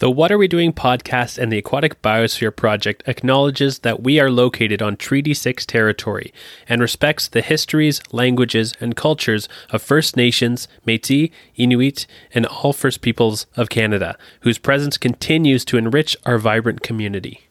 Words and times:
The 0.00 0.10
What 0.10 0.32
Are 0.32 0.38
We 0.38 0.48
Doing 0.48 0.72
podcast 0.72 1.36
and 1.36 1.52
the 1.52 1.58
Aquatic 1.58 2.00
Biosphere 2.00 2.56
Project 2.56 3.02
acknowledges 3.06 3.80
that 3.80 4.02
we 4.02 4.18
are 4.18 4.30
located 4.30 4.80
on 4.80 4.96
Treaty 4.96 5.34
6 5.34 5.66
territory 5.66 6.32
and 6.66 6.80
respects 6.80 7.28
the 7.28 7.42
histories, 7.42 8.00
languages, 8.10 8.72
and 8.80 8.96
cultures 8.96 9.46
of 9.68 9.82
First 9.82 10.16
Nations, 10.16 10.68
Metis, 10.86 11.28
Inuit, 11.54 12.06
and 12.32 12.46
all 12.46 12.72
First 12.72 13.02
Peoples 13.02 13.44
of 13.58 13.68
Canada, 13.68 14.16
whose 14.40 14.56
presence 14.56 14.96
continues 14.96 15.66
to 15.66 15.76
enrich 15.76 16.16
our 16.24 16.38
vibrant 16.38 16.80
community. 16.80 17.42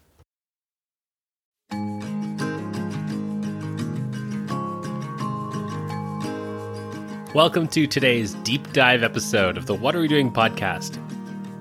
Welcome 7.35 7.67
to 7.67 7.85
today's 7.85 8.33
deep 8.41 8.73
dive 8.73 9.03
episode 9.03 9.55
of 9.55 9.67
the 9.67 9.75
What 9.75 9.95
Are 9.95 9.99
We 9.99 10.07
Doing 10.07 10.31
podcast. 10.33 10.99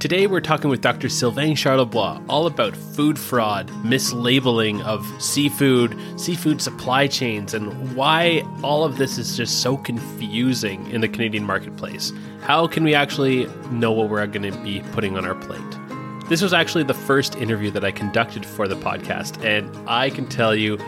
Today, 0.01 0.29
we're 0.29 0.41
talking 0.41 0.71
with 0.71 0.81
Dr. 0.81 1.09
Sylvain 1.09 1.57
Charlebois 1.57 2.25
all 2.29 2.47
about 2.47 2.77
food 2.77 3.19
fraud, 3.19 3.67
mislabeling 3.83 4.81
of 4.85 5.05
seafood, 5.21 5.99
seafood 6.17 6.63
supply 6.63 7.09
chains, 7.09 7.53
and 7.53 7.97
why 7.97 8.45
all 8.63 8.85
of 8.85 8.97
this 8.97 9.19
is 9.19 9.37
just 9.37 9.61
so 9.61 9.77
confusing 9.77 10.89
in 10.93 11.01
the 11.01 11.09
Canadian 11.09 11.43
marketplace. 11.43 12.13
How 12.43 12.69
can 12.69 12.85
we 12.85 12.95
actually 12.95 13.47
know 13.73 13.91
what 13.91 14.09
we're 14.09 14.25
going 14.29 14.49
to 14.49 14.57
be 14.61 14.85
putting 14.93 15.17
on 15.17 15.25
our 15.25 15.35
plate? 15.35 16.29
This 16.29 16.43
was 16.43 16.53
actually 16.53 16.85
the 16.85 16.95
first 16.95 17.35
interview 17.35 17.73
that 17.73 17.85
I 17.85 17.91
conducted 17.91 18.47
for 18.47 18.69
the 18.69 18.77
podcast, 18.77 19.45
and 19.45 19.69
I 19.89 20.11
can 20.11 20.29
tell 20.29 20.55
you, 20.55 20.79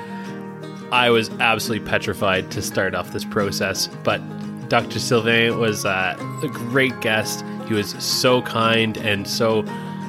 I 0.92 1.10
was 1.10 1.30
absolutely 1.40 1.84
petrified 1.88 2.52
to 2.52 2.62
start 2.62 2.94
off 2.94 3.12
this 3.12 3.24
process, 3.24 3.88
but 4.04 4.20
Dr. 4.68 5.00
Sylvain 5.00 5.58
was 5.58 5.84
uh, 5.84 6.14
a 6.44 6.46
great 6.46 7.00
guest. 7.00 7.44
He 7.70 7.74
was 7.74 7.90
so 8.02 8.42
kind 8.42 8.96
and 8.96 9.28
so 9.28 9.60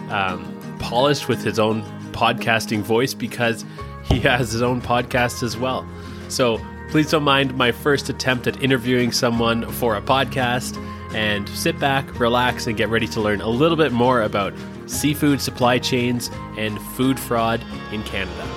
um, 0.09 0.77
polished 0.79 1.27
with 1.27 1.43
his 1.43 1.59
own 1.59 1.83
podcasting 2.11 2.81
voice 2.81 3.13
because 3.13 3.63
he 4.03 4.19
has 4.21 4.51
his 4.51 4.63
own 4.63 4.81
podcast 4.81 5.43
as 5.43 5.55
well. 5.57 5.87
So 6.27 6.59
please 6.89 7.11
don't 7.11 7.21
mind 7.21 7.55
my 7.55 7.71
first 7.71 8.09
attempt 8.09 8.47
at 8.47 8.63
interviewing 8.63 9.11
someone 9.11 9.71
for 9.73 9.95
a 9.95 10.01
podcast 10.01 10.75
and 11.13 11.47
sit 11.49 11.79
back, 11.79 12.19
relax, 12.19 12.65
and 12.65 12.75
get 12.75 12.89
ready 12.89 13.07
to 13.09 13.21
learn 13.21 13.41
a 13.41 13.49
little 13.49 13.77
bit 13.77 13.91
more 13.91 14.23
about 14.23 14.55
seafood 14.87 15.39
supply 15.39 15.77
chains 15.77 16.31
and 16.57 16.81
food 16.81 17.19
fraud 17.19 17.63
in 17.91 18.01
Canada. 18.01 18.47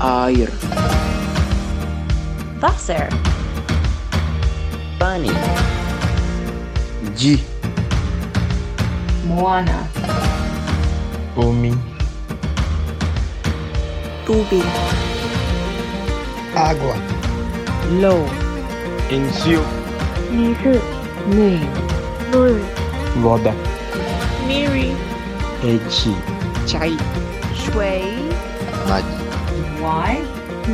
Air. 0.00 0.48
Wasser. 2.62 3.33
Money. 5.04 5.36
G. 7.14 7.36
Moana. 9.28 9.80
Omi. 11.36 11.72
Tubi. 14.24 14.60
Água. 16.56 16.96
Low. 18.00 18.24
Encio. 19.16 19.60
Nizu. 20.32 20.72
Name. 21.28 21.68
Blue. 22.30 22.64
Voda. 23.20 23.52
Miri. 24.48 24.96
Echi. 25.72 26.14
Chai. 26.64 26.96
Shui. 27.60 28.00
Magi. 28.88 29.14
Why? 29.84 30.24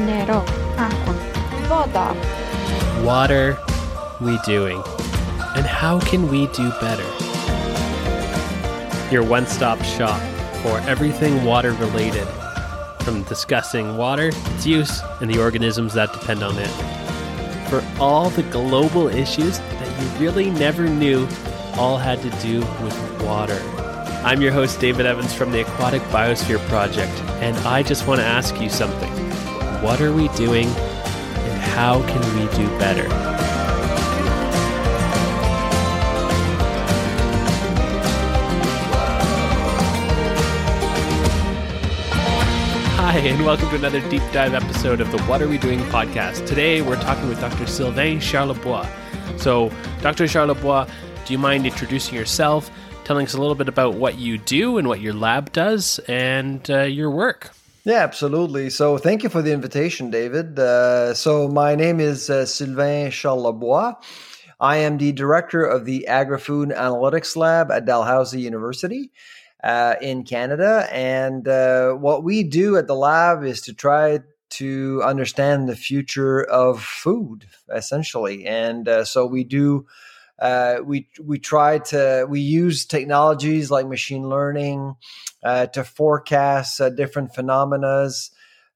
Nero. 0.06 0.38
Água. 0.86 1.18
Voda. 1.66 2.06
Water 3.02 3.58
we 4.20 4.38
doing? 4.44 4.82
And 5.56 5.66
how 5.66 5.98
can 6.00 6.28
we 6.28 6.46
do 6.48 6.70
better? 6.80 7.02
Your 9.12 9.24
one 9.24 9.46
stop 9.46 9.82
shop 9.82 10.20
for 10.62 10.78
everything 10.80 11.44
water 11.44 11.72
related, 11.72 12.26
from 13.00 13.22
discussing 13.24 13.96
water, 13.96 14.28
its 14.28 14.66
use, 14.66 15.00
and 15.20 15.30
the 15.30 15.40
organisms 15.40 15.94
that 15.94 16.12
depend 16.12 16.42
on 16.42 16.56
it. 16.58 16.70
For 17.68 17.84
all 17.98 18.30
the 18.30 18.42
global 18.44 19.08
issues 19.08 19.58
that 19.58 20.02
you 20.02 20.08
really 20.20 20.50
never 20.50 20.88
knew 20.88 21.26
all 21.74 21.96
had 21.96 22.20
to 22.22 22.30
do 22.42 22.60
with 22.82 23.22
water. 23.22 23.60
I'm 24.22 24.42
your 24.42 24.52
host, 24.52 24.80
David 24.80 25.06
Evans 25.06 25.32
from 25.32 25.50
the 25.50 25.62
Aquatic 25.62 26.02
Biosphere 26.02 26.58
Project, 26.68 27.12
and 27.40 27.56
I 27.66 27.82
just 27.82 28.06
want 28.06 28.20
to 28.20 28.26
ask 28.26 28.60
you 28.60 28.68
something. 28.68 29.10
What 29.82 30.02
are 30.02 30.12
we 30.12 30.28
doing 30.28 30.66
and 30.66 31.60
how 31.62 32.02
can 32.06 32.20
we 32.34 32.54
do 32.54 32.68
better? 32.78 33.39
Hi, 43.10 43.18
and 43.18 43.44
welcome 43.44 43.68
to 43.70 43.74
another 43.74 44.08
deep 44.08 44.22
dive 44.30 44.54
episode 44.54 45.00
of 45.00 45.10
the 45.10 45.20
What 45.22 45.42
Are 45.42 45.48
We 45.48 45.58
Doing 45.58 45.80
podcast. 45.80 46.46
Today, 46.46 46.80
we're 46.80 46.94
talking 47.02 47.28
with 47.28 47.40
Dr. 47.40 47.66
Sylvain 47.66 48.20
Charlebois. 48.20 48.88
So, 49.36 49.72
Dr. 50.00 50.26
Charlebois, 50.26 50.88
do 51.26 51.32
you 51.32 51.38
mind 51.40 51.66
introducing 51.66 52.14
yourself, 52.14 52.70
telling 53.02 53.26
us 53.26 53.34
a 53.34 53.40
little 53.40 53.56
bit 53.56 53.68
about 53.68 53.94
what 53.94 54.20
you 54.20 54.38
do 54.38 54.78
and 54.78 54.86
what 54.86 55.00
your 55.00 55.12
lab 55.12 55.50
does, 55.50 55.98
and 56.06 56.70
uh, 56.70 56.82
your 56.82 57.10
work? 57.10 57.50
Yeah, 57.82 57.94
absolutely. 57.94 58.70
So 58.70 58.96
thank 58.96 59.24
you 59.24 59.28
for 59.28 59.42
the 59.42 59.52
invitation, 59.52 60.12
David. 60.12 60.56
Uh, 60.56 61.12
so 61.12 61.48
my 61.48 61.74
name 61.74 61.98
is 61.98 62.30
uh, 62.30 62.46
Sylvain 62.46 63.10
Charlebois. 63.10 63.96
I 64.60 64.76
am 64.76 64.98
the 64.98 65.10
director 65.10 65.64
of 65.64 65.84
the 65.84 66.06
Agri-Food 66.06 66.68
Analytics 66.68 67.34
Lab 67.34 67.72
at 67.72 67.86
Dalhousie 67.86 68.40
University 68.40 69.10
uh, 69.62 69.96
in 70.00 70.24
Canada. 70.24 70.88
And 70.90 71.46
uh, 71.46 71.92
what 71.92 72.24
we 72.24 72.42
do 72.42 72.76
at 72.76 72.86
the 72.86 72.94
lab 72.94 73.44
is 73.44 73.60
to 73.62 73.74
try 73.74 74.20
to 74.50 75.02
understand 75.04 75.68
the 75.68 75.76
future 75.76 76.42
of 76.42 76.82
food, 76.82 77.46
essentially. 77.74 78.46
And 78.46 78.88
uh, 78.88 79.04
so 79.04 79.26
we 79.26 79.44
do 79.44 79.86
uh, 80.40 80.78
we 80.82 81.06
we 81.22 81.38
try 81.38 81.78
to 81.78 82.26
we 82.28 82.40
use 82.40 82.86
technologies 82.86 83.70
like 83.70 83.86
machine 83.86 84.28
learning 84.28 84.96
uh, 85.44 85.66
to 85.66 85.84
forecast 85.84 86.80
uh, 86.80 86.88
different 86.88 87.34
phenomena. 87.34 88.08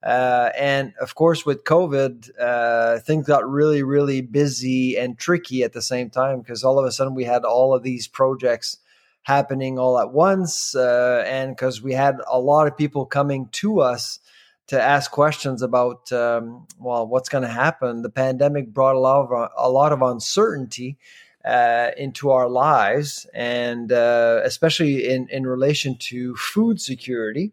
And 0.03 0.93
of 1.01 1.15
course, 1.15 1.47
with 1.47 1.65
COVID, 1.65 3.03
things 3.03 3.27
got 3.27 3.49
really, 3.49 3.83
really 3.83 4.21
busy 4.21 4.99
and 4.99 5.19
tricky 5.19 5.63
at 5.63 5.73
the 5.73 5.81
same 5.81 6.11
time 6.11 6.41
because 6.41 6.63
all 6.63 6.79
of 6.79 6.85
a 6.85 6.93
sudden 6.93 7.15
we 7.15 7.25
had 7.25 7.45
all 7.45 7.75
of 7.75 7.83
these 7.83 8.07
projects 8.07 8.77
happening 9.25 9.79
all 9.79 9.99
at 9.99 10.13
once. 10.13 10.75
Uh, 10.75 11.25
and 11.27 11.57
because 11.57 11.83
we 11.83 11.93
had 11.93 12.17
a 12.31 12.39
lot 12.39 12.67
of 12.67 12.77
people 12.77 13.05
coming 13.05 13.49
to 13.53 13.81
us 13.81 14.21
to 14.67 14.81
ask 14.81 15.11
questions 15.11 15.61
about, 15.61 16.11
um, 16.13 16.67
well, 16.79 17.07
what's 17.07 17.29
going 17.29 17.45
to 17.45 17.51
happen. 17.51 18.03
The 18.03 18.11
pandemic 18.11 18.73
brought 18.73 18.97
a 18.97 18.99
lot 18.99 19.31
of, 19.31 19.51
a 19.59 19.71
lot 19.71 19.93
of 19.93 20.01
uncertainty 20.01 20.97
uh, 21.45 21.91
into 21.99 22.31
our 22.31 22.49
lives, 22.49 23.27
and 23.35 23.93
uh, 23.93 24.41
especially 24.45 25.09
in, 25.11 25.29
in 25.29 25.47
relation 25.47 25.97
to 25.99 26.35
food 26.37 26.81
security. 26.81 27.53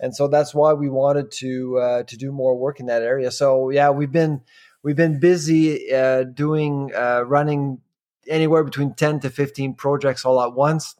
And 0.00 0.16
so 0.16 0.28
that's 0.28 0.54
why 0.54 0.72
we 0.72 0.88
wanted 0.88 1.30
to 1.32 1.78
uh, 1.78 2.02
to 2.04 2.16
do 2.16 2.32
more 2.32 2.56
work 2.56 2.80
in 2.80 2.86
that 2.86 3.02
area. 3.02 3.30
So 3.30 3.70
yeah, 3.70 3.90
we've 3.90 4.10
been 4.10 4.40
we've 4.82 4.96
been 4.96 5.20
busy 5.20 5.92
uh, 5.92 6.24
doing 6.24 6.90
uh, 6.96 7.22
running 7.26 7.80
anywhere 8.26 8.64
between 8.64 8.94
ten 8.94 9.20
to 9.20 9.30
fifteen 9.30 9.74
projects 9.74 10.24
all 10.24 10.40
at 10.40 10.54
once. 10.54 10.96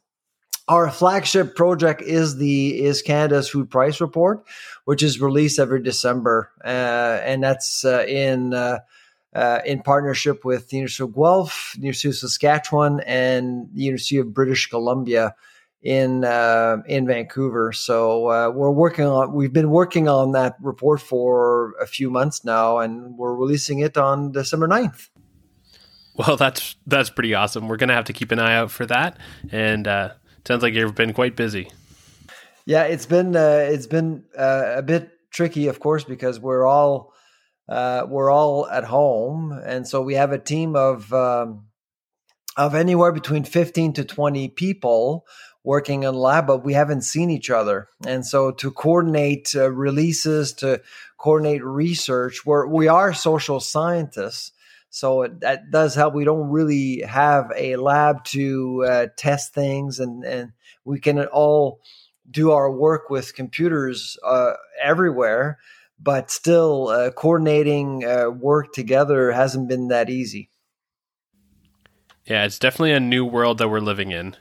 Our 0.71 0.89
flagship 0.89 1.57
project 1.57 2.01
is 2.01 2.37
the 2.37 2.81
is 2.85 3.03
Canada's 3.03 3.49
food 3.49 3.69
price 3.71 4.01
report, 4.01 4.45
which 4.85 5.03
is 5.03 5.21
released 5.21 5.59
every 5.59 5.83
December, 5.83 6.53
uh, 6.65 7.19
and 7.25 7.43
that's 7.43 7.85
in 7.85 8.55
uh, 8.55 8.79
in 9.67 9.83
partnership 9.83 10.45
with 10.45 10.69
the 10.69 10.77
University 10.77 11.03
of 11.03 11.13
Guelph, 11.17 11.75
University 11.77 12.11
of 12.11 12.15
Saskatchewan, 12.15 13.01
and 13.01 13.69
the 13.75 13.83
University 13.83 14.19
of 14.19 14.33
British 14.33 14.69
Columbia 14.69 15.34
in 15.83 16.25
uh, 16.25 16.77
in 16.87 17.05
Vancouver. 17.05 17.73
So 17.73 18.28
uh, 18.28 18.51
we're 18.51 18.71
working 18.71 19.07
on. 19.07 19.33
We've 19.33 19.53
been 19.53 19.71
working 19.71 20.07
on 20.09 20.31
that 20.33 20.55
report 20.63 21.01
for 21.01 21.73
a 21.81 21.87
few 21.87 22.11
months 22.11 22.45
now, 22.45 22.78
and 22.78 23.19
we're 23.19 23.34
releasing 23.34 23.81
it 23.81 23.99
on 23.99 24.31
December 24.31 24.69
9th. 24.69 25.09
Well, 26.15 26.37
that's 26.37 26.77
that's 26.87 27.11
pretty 27.11 27.34
awesome. 27.34 27.66
We're 27.66 27.77
gonna 27.77 27.95
have 27.95 28.05
to 28.05 28.13
keep 28.13 28.31
an 28.31 28.39
eye 28.39 28.55
out 28.55 28.71
for 28.71 28.87
that, 28.87 29.19
and 29.51 29.89
uh, 29.89 30.11
sounds 30.47 30.63
like 30.63 30.75
you've 30.75 30.95
been 30.95 31.13
quite 31.13 31.37
busy. 31.37 31.71
Yeah, 32.66 32.84
it's 32.84 33.07
been 33.07 33.34
uh, 33.34 33.66
it's 33.69 33.87
been 33.87 34.25
uh, 34.37 34.75
a 34.77 34.83
bit 34.83 35.10
tricky, 35.31 35.69
of 35.69 35.81
course, 35.81 36.04
because 36.04 36.39
we're 36.39 36.66
all 36.66 37.13
uh, 37.69 38.07
we're 38.09 38.31
all 38.31 38.69
at 38.69 38.84
home, 38.84 39.53
and 39.65 39.89
so 39.89 40.03
we 40.03 40.15
have 40.15 40.33
a 40.33 40.39
team 40.39 40.77
of 40.77 41.13
um, 41.13 41.66
of 42.57 42.75
anywhere 42.75 43.13
between 43.13 43.45
fifteen 43.45 43.92
to 43.95 44.04
twenty 44.04 44.48
people 44.48 45.25
working 45.63 46.04
in 46.04 46.15
lab, 46.15 46.47
but 46.47 46.65
we 46.65 46.72
haven't 46.75 47.03
seen 47.03 47.31
each 47.31 47.51
other, 47.51 47.89
and 48.07 48.27
so 48.27 48.51
to 48.51 48.71
coordinate 48.71 49.53
uh, 49.54 49.71
releases, 49.71 50.53
to 50.54 50.81
coordinate 51.19 51.65
research, 51.65 52.47
we're 52.47 52.66
we 52.66 52.89
are 52.89 53.13
social 53.13 53.60
scientists. 53.60 54.53
So 54.91 55.22
it, 55.22 55.41
that 55.41 55.71
does 55.71 55.95
help. 55.95 56.15
We 56.15 56.25
don't 56.25 56.51
really 56.51 57.03
have 57.03 57.51
a 57.57 57.77
lab 57.77 58.25
to 58.27 58.84
uh, 58.87 59.07
test 59.16 59.54
things, 59.54 60.01
and 60.01 60.25
and 60.25 60.53
we 60.84 60.98
can 60.98 61.21
all 61.27 61.81
do 62.31 62.51
our 62.51 62.71
work 62.71 63.09
with 63.09 63.34
computers 63.34 64.19
uh, 64.25 64.54
everywhere. 64.83 65.59
But 66.03 66.31
still, 66.31 66.89
uh, 66.89 67.10
coordinating 67.10 68.04
uh, 68.04 68.31
work 68.31 68.72
together 68.72 69.33
hasn't 69.33 69.69
been 69.69 69.89
that 69.89 70.09
easy. 70.09 70.48
Yeah, 72.25 72.45
it's 72.45 72.59
definitely 72.59 72.92
a 72.92 73.01
new 73.01 73.25
world 73.25 73.59
that 73.59 73.69
we're 73.69 73.81
living 73.81 74.10
in. 74.10 74.37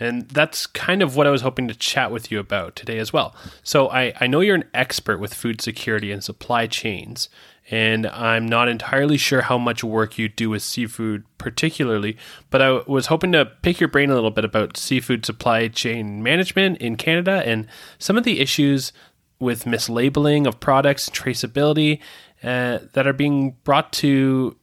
And 0.00 0.28
that's 0.30 0.66
kind 0.66 1.02
of 1.02 1.14
what 1.14 1.26
I 1.26 1.30
was 1.30 1.42
hoping 1.42 1.68
to 1.68 1.74
chat 1.74 2.10
with 2.10 2.32
you 2.32 2.40
about 2.40 2.76
today 2.76 2.98
as 2.98 3.12
well. 3.12 3.36
So, 3.62 3.88
I, 3.88 4.14
I 4.20 4.26
know 4.26 4.40
you're 4.40 4.56
an 4.56 4.68
expert 4.72 5.18
with 5.18 5.34
food 5.34 5.60
security 5.60 6.10
and 6.10 6.24
supply 6.24 6.66
chains, 6.66 7.28
and 7.70 8.06
I'm 8.06 8.46
not 8.46 8.68
entirely 8.68 9.16
sure 9.16 9.42
how 9.42 9.56
much 9.56 9.84
work 9.84 10.18
you 10.18 10.28
do 10.28 10.50
with 10.50 10.62
seafood, 10.62 11.24
particularly, 11.38 12.16
but 12.50 12.60
I 12.60 12.82
was 12.86 13.06
hoping 13.06 13.32
to 13.32 13.46
pick 13.46 13.80
your 13.80 13.88
brain 13.88 14.10
a 14.10 14.14
little 14.14 14.30
bit 14.30 14.44
about 14.44 14.76
seafood 14.76 15.24
supply 15.24 15.68
chain 15.68 16.22
management 16.22 16.78
in 16.78 16.96
Canada 16.96 17.42
and 17.46 17.66
some 17.98 18.18
of 18.18 18.24
the 18.24 18.40
issues 18.40 18.92
with 19.38 19.64
mislabeling 19.64 20.46
of 20.46 20.60
products, 20.60 21.08
traceability 21.10 22.00
uh, 22.42 22.78
that 22.94 23.06
are 23.06 23.12
being 23.12 23.56
brought 23.64 23.92
to 23.92 24.56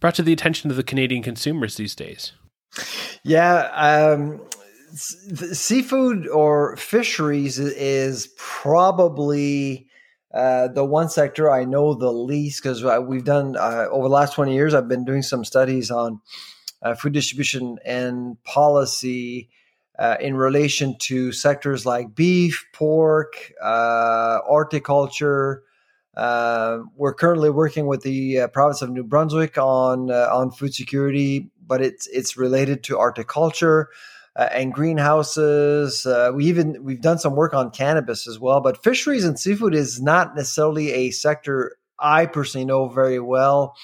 brought 0.00 0.14
to 0.14 0.22
the 0.22 0.32
attention 0.32 0.70
of 0.70 0.76
the 0.76 0.82
Canadian 0.82 1.22
consumers 1.22 1.76
these 1.76 1.94
days. 1.94 2.32
Yeah, 3.22 3.70
um, 3.74 4.40
seafood 4.94 6.28
or 6.28 6.76
fisheries 6.76 7.58
is 7.58 8.28
probably 8.36 9.88
uh, 10.34 10.66
the 10.66 10.84
one 10.84 11.08
sector 11.08 11.50
I 11.50 11.64
know 11.64 11.94
the 11.94 12.10
least 12.10 12.60
because 12.60 12.82
we've 13.06 13.24
done 13.24 13.56
uh, 13.56 13.86
over 13.90 14.08
the 14.08 14.14
last 14.14 14.34
20 14.34 14.52
years, 14.52 14.74
I've 14.74 14.88
been 14.88 15.04
doing 15.04 15.22
some 15.22 15.44
studies 15.44 15.92
on 15.92 16.20
uh, 16.82 16.94
food 16.96 17.12
distribution 17.12 17.78
and 17.84 18.42
policy 18.42 19.48
uh, 19.96 20.16
in 20.20 20.34
relation 20.36 20.96
to 20.98 21.30
sectors 21.30 21.86
like 21.86 22.16
beef, 22.16 22.66
pork, 22.72 23.52
uh, 23.62 24.40
horticulture. 24.40 25.62
we're 26.16 27.14
currently 27.16 27.50
working 27.50 27.86
with 27.86 28.02
the 28.02 28.48
province 28.52 28.82
of 28.82 28.90
New 28.90 29.04
Brunswick 29.04 29.56
on 29.56 30.10
on 30.10 30.50
food 30.50 30.74
security, 30.74 31.48
but 31.64 31.80
it's 31.80 32.08
it's 32.08 32.36
related 32.36 32.82
to 32.84 32.96
horticulture 32.96 33.88
uh, 34.36 34.48
and 34.52 34.72
greenhouses. 34.72 36.06
Uh, 36.06 36.30
we 36.34 36.46
even 36.46 36.82
we've 36.82 37.00
done 37.00 37.18
some 37.18 37.36
work 37.36 37.54
on 37.54 37.70
cannabis 37.70 38.26
as 38.26 38.38
well. 38.38 38.60
But 38.60 38.82
fisheries 38.82 39.24
and 39.24 39.38
seafood 39.38 39.74
is 39.74 40.00
not 40.00 40.34
necessarily 40.34 40.92
a 40.92 41.10
sector 41.10 41.76
I 41.98 42.26
personally 42.26 42.64
know 42.64 42.88
very 42.88 43.20
well. 43.20 43.76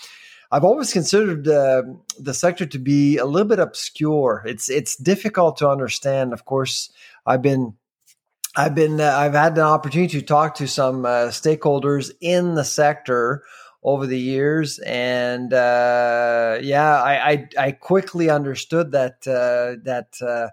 I've 0.53 0.65
always 0.65 0.93
considered 0.93 1.47
uh, 1.47 1.83
the 2.19 2.35
sector 2.35 2.67
to 2.67 2.79
be 2.79 3.19
a 3.19 3.25
little 3.25 3.49
bit 3.49 3.61
obscure. 3.61 4.43
It's 4.45 4.69
it's 4.69 4.97
difficult 4.97 5.59
to 5.59 5.69
understand. 5.69 6.33
Of 6.33 6.45
course, 6.45 6.91
I've 7.25 7.43
been 7.43 7.75
I've 8.57 8.75
been 8.75 9.01
uh, 9.01 9.15
I've 9.17 9.35
had 9.35 9.57
an 9.57 9.65
opportunity 9.65 10.19
to 10.21 10.27
talk 10.27 10.57
to 10.57 10.67
some 10.67 11.07
uh, 11.07 11.29
stakeholders 11.29 12.11
in 12.21 12.57
the 12.57 12.65
sector 12.65 13.45
over 13.83 14.07
the 14.07 14.19
years, 14.19 14.79
and 14.81 15.53
uh, 15.53 16.59
yeah, 16.61 17.03
I, 17.03 17.31
I, 17.31 17.49
I 17.59 17.73
quickly 17.73 18.29
understood 18.29 18.93
that 18.93 19.27
uh, 19.27 19.81
that 19.85 20.15
uh, 20.21 20.49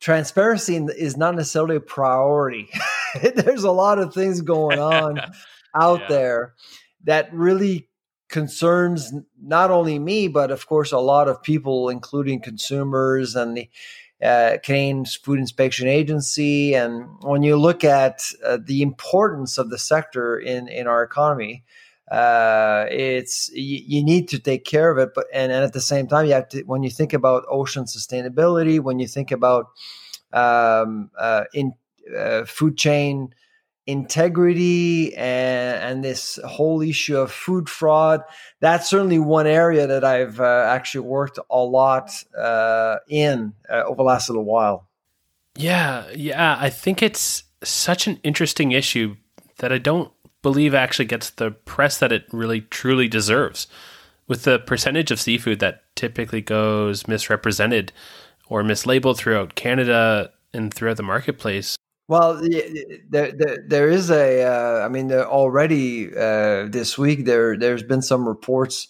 transparency 0.00 0.76
is 0.76 1.16
not 1.16 1.34
necessarily 1.34 1.76
a 1.76 1.80
priority. 1.80 2.68
There's 3.34 3.64
a 3.64 3.70
lot 3.70 3.98
of 3.98 4.14
things 4.14 4.40
going 4.40 4.78
on 4.78 5.20
out 5.74 6.00
yeah. 6.00 6.08
there 6.08 6.54
that 7.04 7.32
really 7.32 7.88
concerns 8.28 9.12
not 9.40 9.70
only 9.70 9.98
me, 9.98 10.26
but 10.26 10.50
of 10.50 10.66
course 10.66 10.92
a 10.92 10.98
lot 10.98 11.28
of 11.28 11.42
people, 11.42 11.88
including 11.90 12.40
consumers 12.40 13.36
and 13.36 13.56
the 13.56 13.68
uh, 14.22 14.56
Canadian 14.62 15.04
Food 15.04 15.38
Inspection 15.38 15.88
Agency. 15.88 16.74
And 16.74 17.06
when 17.22 17.42
you 17.42 17.56
look 17.56 17.84
at 17.84 18.22
uh, 18.44 18.58
the 18.64 18.82
importance 18.82 19.58
of 19.58 19.68
the 19.68 19.78
sector 19.78 20.38
in 20.38 20.68
in 20.68 20.86
our 20.86 21.02
economy, 21.02 21.64
uh, 22.10 22.86
it's 22.90 23.50
you, 23.52 23.80
you, 23.86 24.04
need 24.04 24.28
to 24.28 24.38
take 24.38 24.64
care 24.64 24.90
of 24.90 24.98
it 24.98 25.10
but 25.14 25.26
and, 25.32 25.52
and, 25.52 25.64
at 25.64 25.72
the 25.72 25.80
same 25.80 26.06
time 26.06 26.26
you 26.26 26.32
have 26.32 26.48
to 26.48 26.62
when 26.62 26.82
you 26.82 26.90
think 26.90 27.12
about 27.12 27.44
ocean 27.48 27.84
sustainability 27.84 28.80
when 28.80 28.98
you 28.98 29.06
think 29.06 29.30
about 29.30 29.66
um, 30.32 31.10
uh, 31.18 31.44
in 31.54 31.72
uh, 32.16 32.44
food 32.44 32.76
chain 32.76 33.32
integrity 33.86 35.14
and, 35.16 35.82
and, 35.82 36.04
this 36.04 36.38
whole 36.44 36.82
issue 36.82 37.16
of 37.16 37.32
food 37.32 37.68
fraud 37.68 38.22
that's 38.60 38.88
certainly 38.88 39.18
one 39.18 39.46
area 39.46 39.86
that 39.86 40.04
i've 40.04 40.40
uh, 40.40 40.66
actually 40.68 41.00
worked 41.00 41.38
a 41.50 41.58
lot 41.58 42.10
uh, 42.38 42.96
in 43.08 43.52
uh, 43.70 43.82
over 43.84 43.96
the 43.96 44.02
last 44.02 44.28
little 44.28 44.44
while. 44.44 44.88
Yeah 45.56 46.04
yeah 46.14 46.56
i 46.60 46.68
think 46.68 47.02
it's 47.02 47.44
such 47.62 48.06
an 48.06 48.18
interesting 48.22 48.72
issue 48.72 49.16
that 49.58 49.72
i 49.72 49.78
don't 49.78 50.12
believe 50.42 50.74
actually 50.74 51.06
gets 51.06 51.30
the 51.30 51.52
press 51.52 51.98
that 51.98 52.12
it 52.12 52.24
really 52.32 52.62
truly 52.62 53.08
deserves. 53.08 53.66
With 54.28 54.44
the 54.44 54.58
percentage 54.58 55.10
of 55.10 55.20
seafood 55.20 55.60
that 55.60 55.82
typically 55.96 56.40
goes 56.40 57.08
misrepresented 57.08 57.92
or 58.48 58.62
mislabeled 58.62 59.16
throughout 59.16 59.54
Canada 59.54 60.30
and 60.52 60.72
throughout 60.72 60.96
the 60.96 61.02
marketplace. 61.02 61.76
Well, 62.08 62.40
there, 63.08 63.32
there, 63.32 63.64
there 63.66 63.88
is 63.88 64.10
a. 64.10 64.42
Uh, 64.42 64.84
I 64.84 64.88
mean, 64.88 65.12
already 65.12 66.08
uh, 66.14 66.66
this 66.68 66.98
week 66.98 67.24
there 67.24 67.56
there's 67.56 67.82
been 67.82 68.02
some 68.02 68.28
reports 68.28 68.88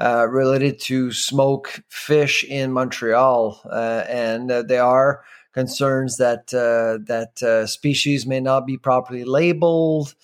uh, 0.00 0.26
related 0.30 0.80
to 0.80 1.12
smoke 1.12 1.82
fish 1.88 2.42
in 2.44 2.72
Montreal, 2.72 3.60
uh, 3.70 4.04
and 4.08 4.50
uh, 4.50 4.62
there 4.62 4.84
are 4.84 5.24
concerns 5.52 6.16
that 6.16 6.54
uh, 6.54 7.04
that 7.06 7.68
species 7.68 8.26
may 8.26 8.40
not 8.40 8.66
be 8.66 8.78
properly 8.78 9.24
labeled. 9.24 10.14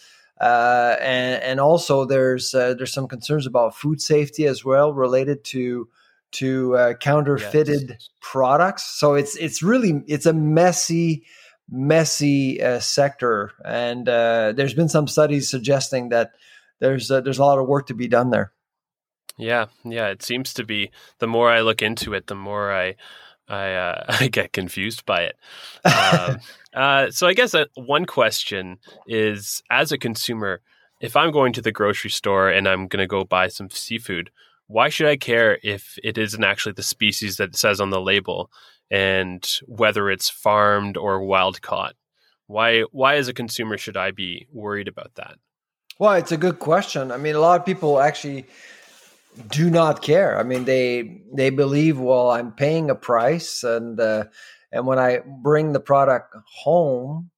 Uh, 0.40 0.96
and, 1.00 1.42
and 1.42 1.60
also 1.60 2.06
there's 2.06 2.54
uh, 2.54 2.74
there's 2.74 2.92
some 2.92 3.06
concerns 3.06 3.46
about 3.46 3.76
food 3.76 4.00
safety 4.00 4.46
as 4.46 4.64
well 4.64 4.94
related 4.94 5.44
to 5.44 5.88
to 6.32 6.76
uh, 6.76 6.94
counterfeited 6.94 7.90
yes. 7.90 8.08
products. 8.20 8.84
So 8.84 9.14
it's 9.14 9.36
it's 9.36 9.62
really 9.62 10.02
it's 10.06 10.26
a 10.26 10.32
messy 10.32 11.24
messy 11.70 12.62
uh, 12.62 12.80
sector, 12.80 13.52
and 13.64 14.08
uh, 14.08 14.52
there's 14.56 14.74
been 14.74 14.88
some 14.88 15.06
studies 15.06 15.50
suggesting 15.50 16.08
that 16.08 16.32
there's 16.78 17.08
there's 17.08 17.38
a 17.38 17.44
lot 17.44 17.58
of 17.58 17.66
work 17.66 17.88
to 17.88 17.94
be 17.94 18.08
done 18.08 18.30
there. 18.30 18.52
Yeah, 19.36 19.66
yeah, 19.84 20.08
it 20.08 20.22
seems 20.22 20.54
to 20.54 20.64
be. 20.64 20.90
The 21.18 21.26
more 21.26 21.50
I 21.50 21.60
look 21.60 21.82
into 21.82 22.14
it, 22.14 22.26
the 22.26 22.34
more 22.34 22.72
I 22.72 22.96
I, 23.50 23.74
uh, 23.74 24.04
I 24.20 24.28
get 24.28 24.52
confused 24.52 25.04
by 25.04 25.22
it. 25.22 25.36
Um, 25.84 26.38
uh, 26.74 27.10
so 27.10 27.26
I 27.26 27.34
guess 27.34 27.54
uh, 27.54 27.66
one 27.74 28.06
question 28.06 28.78
is, 29.06 29.62
as 29.70 29.92
a 29.92 29.98
consumer, 29.98 30.60
if 31.00 31.16
I'm 31.16 31.32
going 31.32 31.52
to 31.54 31.62
the 31.62 31.72
grocery 31.72 32.10
store 32.10 32.48
and 32.48 32.68
I'm 32.68 32.86
going 32.86 33.02
to 33.02 33.06
go 33.06 33.24
buy 33.24 33.48
some 33.48 33.70
seafood, 33.70 34.30
why 34.66 34.88
should 34.88 35.08
I 35.08 35.16
care 35.16 35.58
if 35.62 35.98
it 36.04 36.16
isn't 36.16 36.44
actually 36.44 36.72
the 36.72 36.82
species 36.82 37.38
that 37.38 37.56
says 37.56 37.80
on 37.80 37.90
the 37.90 38.00
label 38.00 38.50
and 38.90 39.44
whether 39.66 40.10
it's 40.10 40.30
farmed 40.30 40.96
or 40.96 41.24
wild 41.24 41.60
caught? 41.62 41.94
Why, 42.46 42.82
why 42.92 43.14
as 43.16 43.28
a 43.28 43.32
consumer 43.32 43.78
should 43.78 43.96
I 43.96 44.10
be 44.10 44.46
worried 44.52 44.88
about 44.88 45.14
that? 45.14 45.36
Well, 45.98 46.14
it's 46.14 46.32
a 46.32 46.36
good 46.36 46.58
question. 46.58 47.12
I 47.12 47.16
mean, 47.16 47.34
a 47.34 47.40
lot 47.40 47.60
of 47.60 47.66
people 47.66 48.00
actually 48.00 48.46
do 49.48 49.70
not 49.70 50.02
care. 50.02 50.38
I 50.38 50.42
mean, 50.42 50.64
they 50.64 51.22
they 51.32 51.50
believe, 51.50 51.98
well, 51.98 52.30
I'm 52.30 52.52
paying 52.52 52.90
a 52.90 52.94
price, 52.94 53.62
and 53.62 53.98
uh, 54.00 54.24
and 54.72 54.86
when 54.86 54.98
I 54.98 55.20
bring 55.42 55.72
the 55.72 55.80
product 55.80 56.34
home, 56.62 57.30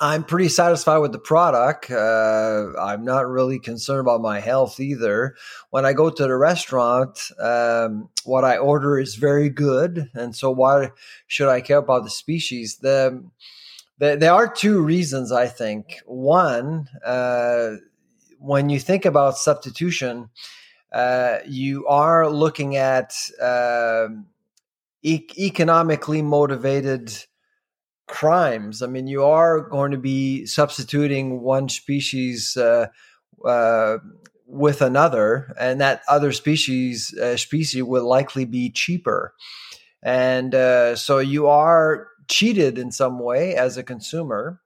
I'm 0.00 0.24
pretty 0.24 0.48
satisfied 0.48 0.98
with 0.98 1.12
the 1.12 1.18
product. 1.18 1.90
Uh, 1.90 2.72
I'm 2.80 3.04
not 3.04 3.28
really 3.28 3.58
concerned 3.58 4.00
about 4.00 4.22
my 4.22 4.40
health 4.40 4.80
either. 4.80 5.36
When 5.70 5.84
I 5.84 5.92
go 5.92 6.08
to 6.08 6.22
the 6.22 6.36
restaurant, 6.36 7.30
um, 7.38 8.08
what 8.24 8.44
I 8.44 8.56
order 8.56 8.98
is 8.98 9.16
very 9.16 9.50
good, 9.50 10.10
and 10.14 10.34
so 10.34 10.50
why 10.50 10.90
should 11.26 11.48
I 11.48 11.60
care 11.60 11.78
about 11.78 12.04
the 12.04 12.10
species? 12.10 12.78
The, 12.78 13.22
the 13.98 14.16
there 14.16 14.32
are 14.32 14.48
two 14.48 14.80
reasons 14.80 15.32
I 15.32 15.46
think. 15.46 15.98
One, 16.06 16.88
uh, 17.04 17.76
when 18.38 18.70
you 18.70 18.80
think 18.80 19.04
about 19.04 19.36
substitution 19.36 20.30
uh, 20.92 21.38
you 21.46 21.86
are 21.86 22.28
looking 22.28 22.76
at 22.76 23.14
uh, 23.40 24.08
e- 25.02 25.28
economically 25.38 26.22
motivated 26.22 27.12
crimes. 28.08 28.82
I 28.82 28.86
mean, 28.86 29.06
you 29.06 29.24
are 29.24 29.60
going 29.60 29.92
to 29.92 29.98
be 29.98 30.46
substituting 30.46 31.42
one 31.42 31.68
species 31.68 32.56
uh, 32.56 32.88
uh 33.44 33.98
with 34.46 34.82
another, 34.82 35.54
and 35.60 35.80
that 35.80 36.02
other 36.08 36.32
species 36.32 37.16
uh, 37.16 37.36
species 37.36 37.84
will 37.84 38.08
likely 38.08 38.44
be 38.44 38.68
cheaper, 38.68 39.32
and 40.02 40.52
so 40.98 41.18
you 41.18 41.46
are 41.46 42.08
cheated 42.26 42.78
in 42.78 42.90
some 42.90 43.20
way 43.20 43.54
as 43.54 43.76
a 43.76 43.84
consumer 43.84 44.60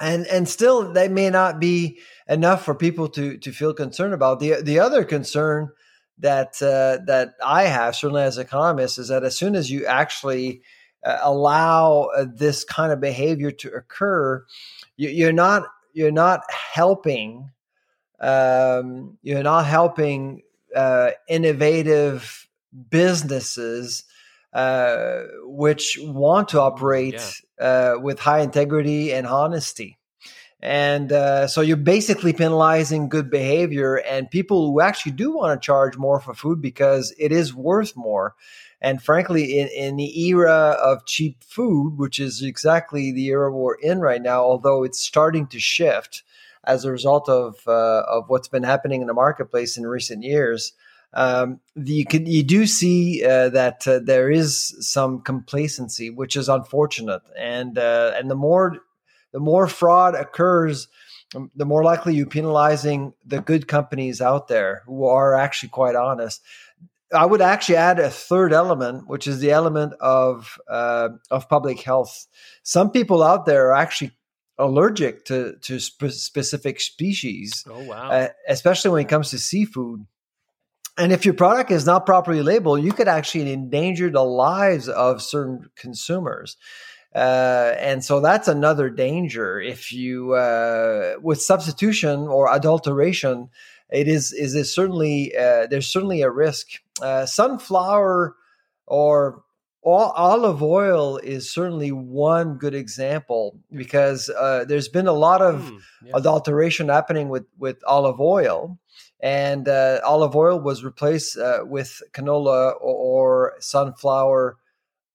and 0.00 0.26
and 0.26 0.48
still 0.48 0.92
they 0.92 1.08
may 1.08 1.30
not 1.30 1.60
be 1.60 1.98
enough 2.28 2.64
for 2.64 2.74
people 2.74 3.08
to 3.10 3.36
to 3.38 3.52
feel 3.52 3.74
concerned 3.74 4.14
about. 4.14 4.40
The 4.40 4.62
the 4.62 4.78
other 4.78 5.04
concern 5.04 5.70
that 6.18 6.60
uh, 6.62 7.04
that 7.06 7.34
I 7.44 7.64
have 7.64 7.96
certainly 7.96 8.22
as 8.22 8.38
an 8.38 8.46
economist 8.46 8.98
is 8.98 9.08
that 9.08 9.24
as 9.24 9.36
soon 9.36 9.54
as 9.54 9.70
you 9.70 9.86
actually 9.86 10.62
uh, 11.04 11.18
allow 11.22 12.08
uh, 12.16 12.26
this 12.32 12.64
kind 12.64 12.92
of 12.92 13.00
behavior 13.00 13.50
to 13.50 13.70
occur, 13.70 14.44
you, 14.96 15.08
you're 15.08 15.32
not 15.32 15.64
you're 15.92 16.10
not 16.10 16.42
helping 16.50 17.50
um, 18.20 19.18
you're 19.22 19.42
not 19.42 19.66
helping 19.66 20.42
uh, 20.74 21.10
innovative 21.28 22.48
businesses 22.90 24.04
uh, 24.56 25.24
which 25.42 25.98
want 26.00 26.48
to 26.48 26.58
operate 26.58 27.20
uh, 27.60 27.96
with 28.00 28.18
high 28.18 28.40
integrity 28.40 29.12
and 29.12 29.26
honesty. 29.26 29.98
And 30.62 31.12
uh, 31.12 31.46
so 31.46 31.60
you're 31.60 31.76
basically 31.76 32.32
penalizing 32.32 33.10
good 33.10 33.30
behavior 33.30 33.96
and 33.96 34.30
people 34.30 34.68
who 34.68 34.80
actually 34.80 35.12
do 35.12 35.30
want 35.36 35.60
to 35.60 35.64
charge 35.64 35.98
more 35.98 36.20
for 36.20 36.32
food 36.32 36.62
because 36.62 37.14
it 37.18 37.32
is 37.32 37.52
worth 37.52 37.94
more. 37.96 38.34
And 38.80 39.02
frankly, 39.02 39.58
in, 39.58 39.68
in 39.68 39.96
the 39.96 40.26
era 40.26 40.74
of 40.82 41.04
cheap 41.04 41.44
food, 41.44 41.98
which 41.98 42.18
is 42.18 42.42
exactly 42.42 43.12
the 43.12 43.26
era 43.26 43.52
we're 43.52 43.74
in 43.74 44.00
right 44.00 44.22
now, 44.22 44.42
although 44.42 44.84
it's 44.84 45.00
starting 45.04 45.46
to 45.48 45.60
shift 45.60 46.22
as 46.64 46.86
a 46.86 46.90
result 46.90 47.28
of 47.28 47.56
uh, 47.66 48.04
of 48.08 48.30
what's 48.30 48.48
been 48.48 48.62
happening 48.62 49.02
in 49.02 49.06
the 49.06 49.12
marketplace 49.12 49.76
in 49.76 49.86
recent 49.86 50.22
years, 50.22 50.72
um, 51.16 51.60
you 51.74 52.04
can 52.04 52.26
you 52.26 52.42
do 52.42 52.66
see 52.66 53.24
uh, 53.24 53.48
that 53.48 53.88
uh, 53.88 54.00
there 54.04 54.30
is 54.30 54.76
some 54.86 55.22
complacency, 55.22 56.10
which 56.10 56.36
is 56.36 56.50
unfortunate, 56.50 57.22
and 57.38 57.78
uh, 57.78 58.12
and 58.14 58.30
the 58.30 58.34
more 58.34 58.76
the 59.32 59.40
more 59.40 59.66
fraud 59.66 60.14
occurs, 60.14 60.88
um, 61.34 61.50
the 61.56 61.64
more 61.64 61.82
likely 61.82 62.14
you're 62.14 62.26
penalizing 62.26 63.14
the 63.24 63.40
good 63.40 63.66
companies 63.66 64.20
out 64.20 64.48
there 64.48 64.82
who 64.84 65.06
are 65.06 65.34
actually 65.34 65.70
quite 65.70 65.96
honest. 65.96 66.42
I 67.14 67.24
would 67.24 67.40
actually 67.40 67.76
add 67.76 67.98
a 67.98 68.10
third 68.10 68.52
element, 68.52 69.08
which 69.08 69.26
is 69.26 69.40
the 69.40 69.52
element 69.52 69.94
of 70.00 70.58
uh, 70.68 71.08
of 71.30 71.48
public 71.48 71.80
health. 71.80 72.26
Some 72.62 72.90
people 72.90 73.22
out 73.22 73.46
there 73.46 73.68
are 73.68 73.76
actually 73.76 74.10
allergic 74.58 75.24
to 75.26 75.56
to 75.62 75.80
spe- 75.80 76.10
specific 76.10 76.78
species. 76.78 77.64
Oh 77.66 77.84
wow! 77.84 78.10
Uh, 78.10 78.28
especially 78.48 78.90
when 78.90 79.00
it 79.00 79.08
comes 79.08 79.30
to 79.30 79.38
seafood. 79.38 80.04
And 80.98 81.12
if 81.12 81.24
your 81.24 81.34
product 81.34 81.70
is 81.70 81.84
not 81.84 82.06
properly 82.06 82.42
labeled, 82.42 82.82
you 82.82 82.92
could 82.92 83.08
actually 83.08 83.52
endanger 83.52 84.10
the 84.10 84.24
lives 84.24 84.88
of 84.88 85.22
certain 85.22 85.68
consumers. 85.76 86.56
Uh, 87.14 87.74
and 87.78 88.04
so 88.04 88.20
that's 88.20 88.48
another 88.48 88.90
danger. 88.90 89.60
If 89.60 89.92
you 89.92 90.34
uh, 90.34 91.14
with 91.22 91.40
substitution 91.40 92.20
or 92.20 92.54
adulteration, 92.54 93.48
it 93.90 94.08
is 94.08 94.32
is 94.32 94.54
it 94.54 94.64
certainly 94.64 95.34
uh, 95.36 95.66
there's 95.66 95.86
certainly 95.86 96.22
a 96.22 96.30
risk. 96.30 96.68
Uh, 97.00 97.24
sunflower 97.24 98.34
or 98.86 99.42
olive 99.84 100.62
oil 100.62 101.16
is 101.18 101.50
certainly 101.50 101.92
one 101.92 102.58
good 102.58 102.74
example 102.74 103.58
because 103.70 104.28
uh, 104.30 104.64
there's 104.66 104.88
been 104.88 105.06
a 105.06 105.12
lot 105.12 105.40
of 105.40 105.62
mm, 105.62 105.78
yeah. 106.04 106.12
adulteration 106.14 106.88
happening 106.88 107.28
with 107.28 107.46
with 107.58 107.78
olive 107.86 108.20
oil 108.20 108.78
and 109.20 109.68
uh, 109.68 110.00
olive 110.04 110.36
oil 110.36 110.60
was 110.60 110.84
replaced 110.84 111.38
uh, 111.38 111.60
with 111.64 112.02
canola 112.12 112.74
or, 112.80 112.94
or, 112.94 113.54
sunflower 113.60 114.58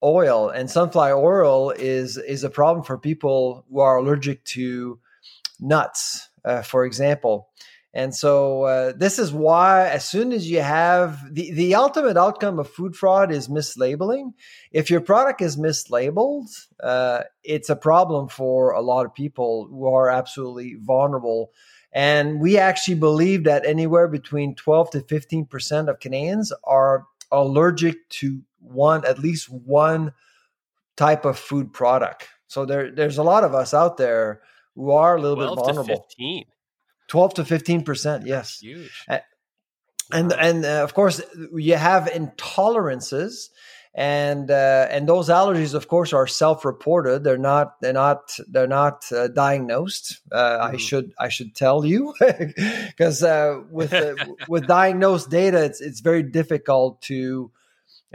oil 0.03 0.49
and 0.49 0.69
sunflower 0.69 1.45
oil 1.45 1.69
is 1.71 2.17
is 2.17 2.43
a 2.43 2.49
problem 2.49 2.83
for 2.83 2.97
people 2.97 3.65
who 3.69 3.79
are 3.79 3.97
allergic 3.97 4.43
to 4.43 4.99
nuts 5.59 6.29
uh, 6.43 6.61
for 6.61 6.85
example. 6.85 7.49
And 7.93 8.15
so 8.15 8.63
uh, 8.63 8.93
this 8.95 9.19
is 9.19 9.33
why 9.33 9.89
as 9.89 10.05
soon 10.05 10.31
as 10.31 10.49
you 10.49 10.61
have 10.61 11.21
the, 11.29 11.51
the 11.51 11.75
ultimate 11.75 12.15
outcome 12.15 12.57
of 12.57 12.69
food 12.69 12.95
fraud 12.95 13.33
is 13.33 13.49
mislabeling. 13.49 14.31
If 14.71 14.89
your 14.89 15.01
product 15.01 15.41
is 15.41 15.57
mislabeled 15.57 16.47
uh, 16.81 17.23
it's 17.43 17.69
a 17.69 17.75
problem 17.75 18.27
for 18.29 18.71
a 18.71 18.81
lot 18.81 19.05
of 19.05 19.13
people 19.13 19.67
who 19.69 19.85
are 19.87 20.09
absolutely 20.09 20.77
vulnerable 20.79 21.51
and 21.93 22.39
we 22.39 22.57
actually 22.57 22.95
believe 22.95 23.43
that 23.43 23.65
anywhere 23.65 24.07
between 24.07 24.55
12 24.55 24.91
to 24.91 24.99
15% 25.01 25.89
of 25.89 25.99
Canadians 25.99 26.53
are 26.63 27.05
allergic 27.31 28.07
to 28.09 28.41
one, 28.59 29.05
at 29.05 29.19
least 29.19 29.49
one 29.49 30.13
type 30.95 31.25
of 31.25 31.37
food 31.37 31.73
product. 31.73 32.27
So 32.47 32.65
there, 32.65 32.91
there's 32.91 33.17
a 33.17 33.23
lot 33.23 33.43
of 33.43 33.53
us 33.53 33.73
out 33.73 33.97
there 33.97 34.41
who 34.75 34.91
are 34.91 35.17
a 35.17 35.21
little 35.21 35.37
bit 35.37 35.55
vulnerable. 35.55 35.83
To 35.83 36.01
15. 36.01 36.45
12 37.07 37.33
to 37.33 37.43
15%, 37.43 38.25
yes. 38.25 38.59
huge. 38.59 39.05
And, 40.13 40.31
and 40.33 40.65
uh, 40.65 40.83
of 40.83 40.93
course, 40.93 41.21
you 41.53 41.75
have 41.75 42.05
intolerances 42.05 43.49
and 43.93 44.49
uh, 44.49 44.87
and 44.89 45.07
those 45.07 45.27
allergies 45.27 45.73
of 45.73 45.87
course 45.89 46.13
are 46.13 46.27
self-reported 46.27 47.23
they're 47.23 47.37
not 47.37 47.79
they're 47.81 47.91
not 47.91 48.37
they're 48.47 48.67
not 48.67 49.11
uh, 49.11 49.27
diagnosed 49.27 50.21
uh, 50.31 50.59
mm. 50.59 50.73
i 50.73 50.77
should 50.77 51.13
i 51.19 51.27
should 51.27 51.53
tell 51.53 51.83
you 51.83 52.13
because 52.87 53.21
uh, 53.21 53.59
with 53.69 53.93
uh, 53.93 54.15
with 54.47 54.65
diagnosed 54.65 55.29
data 55.29 55.63
it's 55.63 55.81
it's 55.81 55.99
very 55.99 56.23
difficult 56.23 57.01
to 57.01 57.51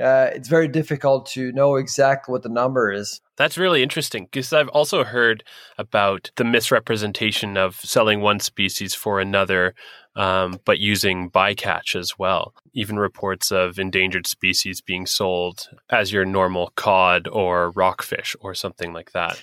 uh, 0.00 0.30
it's 0.34 0.48
very 0.48 0.68
difficult 0.68 1.26
to 1.26 1.52
know 1.52 1.76
exactly 1.76 2.32
what 2.32 2.42
the 2.42 2.48
number 2.48 2.92
is 2.92 3.20
that's 3.36 3.58
really 3.58 3.82
interesting 3.82 4.24
because 4.24 4.52
I've 4.52 4.68
also 4.68 5.04
heard 5.04 5.44
about 5.78 6.30
the 6.36 6.44
misrepresentation 6.44 7.56
of 7.56 7.76
selling 7.76 8.20
one 8.20 8.40
species 8.40 8.94
for 8.94 9.20
another, 9.20 9.74
um, 10.16 10.60
but 10.64 10.78
using 10.78 11.30
bycatch 11.30 11.94
as 11.94 12.18
well. 12.18 12.54
Even 12.72 12.98
reports 12.98 13.52
of 13.52 13.78
endangered 13.78 14.26
species 14.26 14.80
being 14.80 15.06
sold 15.06 15.68
as 15.90 16.12
your 16.12 16.24
normal 16.24 16.72
cod 16.76 17.28
or 17.28 17.70
rockfish 17.72 18.34
or 18.40 18.54
something 18.54 18.92
like 18.92 19.12
that. 19.12 19.42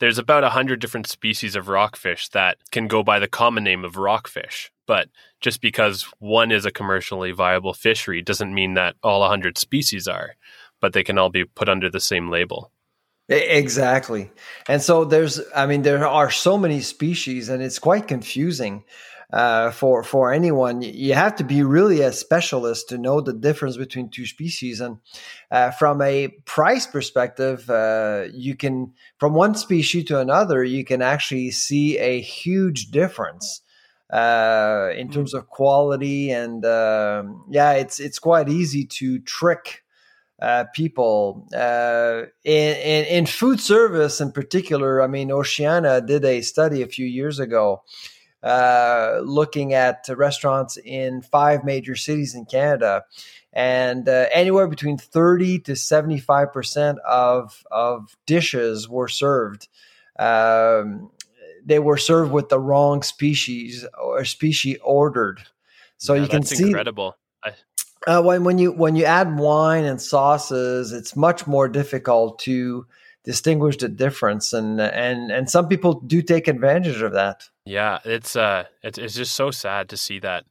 There's 0.00 0.18
about 0.18 0.44
a 0.44 0.50
hundred 0.50 0.80
different 0.80 1.08
species 1.08 1.56
of 1.56 1.68
rockfish 1.68 2.28
that 2.30 2.58
can 2.70 2.88
go 2.88 3.02
by 3.02 3.18
the 3.18 3.28
common 3.28 3.64
name 3.64 3.84
of 3.84 3.96
rockfish, 3.96 4.70
but 4.88 5.08
just 5.40 5.60
because 5.60 6.08
one 6.18 6.50
is 6.50 6.64
a 6.64 6.72
commercially 6.72 7.30
viable 7.30 7.74
fishery 7.74 8.22
doesn't 8.22 8.52
mean 8.52 8.74
that 8.74 8.96
all 9.02 9.20
100 9.20 9.58
species 9.58 10.08
are, 10.08 10.34
but 10.80 10.94
they 10.94 11.04
can 11.04 11.18
all 11.18 11.30
be 11.30 11.44
put 11.44 11.68
under 11.68 11.90
the 11.90 12.00
same 12.00 12.30
label. 12.30 12.72
Exactly. 13.28 14.30
And 14.66 14.82
so 14.82 15.04
there's, 15.04 15.40
I 15.54 15.66
mean, 15.66 15.82
there 15.82 16.08
are 16.08 16.30
so 16.30 16.56
many 16.56 16.80
species 16.80 17.50
and 17.50 17.62
it's 17.62 17.78
quite 17.78 18.08
confusing 18.08 18.84
uh, 19.30 19.70
for, 19.72 20.02
for 20.02 20.32
anyone. 20.32 20.80
You 20.80 21.12
have 21.12 21.36
to 21.36 21.44
be 21.44 21.62
really 21.62 22.00
a 22.00 22.10
specialist 22.10 22.88
to 22.88 22.96
know 22.96 23.20
the 23.20 23.34
difference 23.34 23.76
between 23.76 24.08
two 24.08 24.24
species. 24.24 24.80
And 24.80 24.96
uh, 25.50 25.72
from 25.72 26.00
a 26.00 26.28
price 26.46 26.86
perspective, 26.86 27.68
uh, 27.68 28.28
you 28.32 28.56
can, 28.56 28.94
from 29.18 29.34
one 29.34 29.54
species 29.54 30.06
to 30.06 30.18
another, 30.18 30.64
you 30.64 30.86
can 30.86 31.02
actually 31.02 31.50
see 31.50 31.98
a 31.98 32.22
huge 32.22 32.90
difference. 32.90 33.60
Uh, 34.10 34.88
in 34.96 35.08
hmm. 35.08 35.12
terms 35.12 35.34
of 35.34 35.48
quality 35.48 36.30
and 36.30 36.64
um, 36.64 37.44
yeah, 37.50 37.72
it's 37.72 38.00
it's 38.00 38.18
quite 38.18 38.48
easy 38.48 38.86
to 38.86 39.18
trick 39.18 39.84
uh, 40.40 40.64
people 40.72 41.46
uh, 41.54 42.22
in, 42.44 42.76
in, 42.76 43.04
in 43.04 43.26
food 43.26 43.60
service 43.60 44.20
in 44.20 44.32
particular. 44.32 45.02
I 45.02 45.08
mean, 45.08 45.30
Oceana 45.30 46.00
did 46.00 46.24
a 46.24 46.40
study 46.40 46.80
a 46.82 46.86
few 46.86 47.06
years 47.06 47.38
ago 47.38 47.82
uh, 48.42 49.18
looking 49.22 49.74
at 49.74 50.06
restaurants 50.08 50.76
in 50.76 51.22
five 51.22 51.64
major 51.64 51.96
cities 51.96 52.34
in 52.34 52.44
Canada, 52.44 53.04
and 53.52 54.08
uh, 54.08 54.26
anywhere 54.32 54.68
between 54.68 54.96
thirty 54.96 55.58
to 55.60 55.74
seventy 55.74 56.20
five 56.20 56.52
percent 56.52 56.98
of 57.00 57.64
of 57.70 58.16
dishes 58.26 58.88
were 58.88 59.08
served. 59.08 59.68
Um, 60.18 61.10
they 61.68 61.78
were 61.78 61.98
served 61.98 62.32
with 62.32 62.48
the 62.48 62.58
wrong 62.58 63.02
species 63.02 63.86
or 64.02 64.24
species 64.24 64.78
ordered. 64.82 65.40
So 65.98 66.14
yeah, 66.14 66.22
you 66.22 66.28
can 66.28 66.42
see 66.42 66.64
incredible. 66.64 67.16
Uh, 68.06 68.22
when 68.22 68.44
when 68.44 68.58
you 68.58 68.72
when 68.72 68.96
you 68.96 69.04
add 69.04 69.36
wine 69.38 69.84
and 69.84 70.00
sauces, 70.00 70.92
it's 70.92 71.14
much 71.14 71.46
more 71.46 71.68
difficult 71.68 72.38
to 72.38 72.86
distinguish 73.24 73.76
the 73.76 73.88
difference, 73.88 74.52
and 74.52 74.80
and 74.80 75.30
and 75.30 75.50
some 75.50 75.68
people 75.68 76.00
do 76.00 76.22
take 76.22 76.48
advantage 76.48 77.02
of 77.02 77.12
that. 77.12 77.44
Yeah, 77.66 77.98
it's 78.04 78.34
uh, 78.34 78.64
it's 78.82 78.98
it's 78.98 79.14
just 79.14 79.34
so 79.34 79.50
sad 79.50 79.90
to 79.90 79.96
see 79.96 80.20
that. 80.20 80.44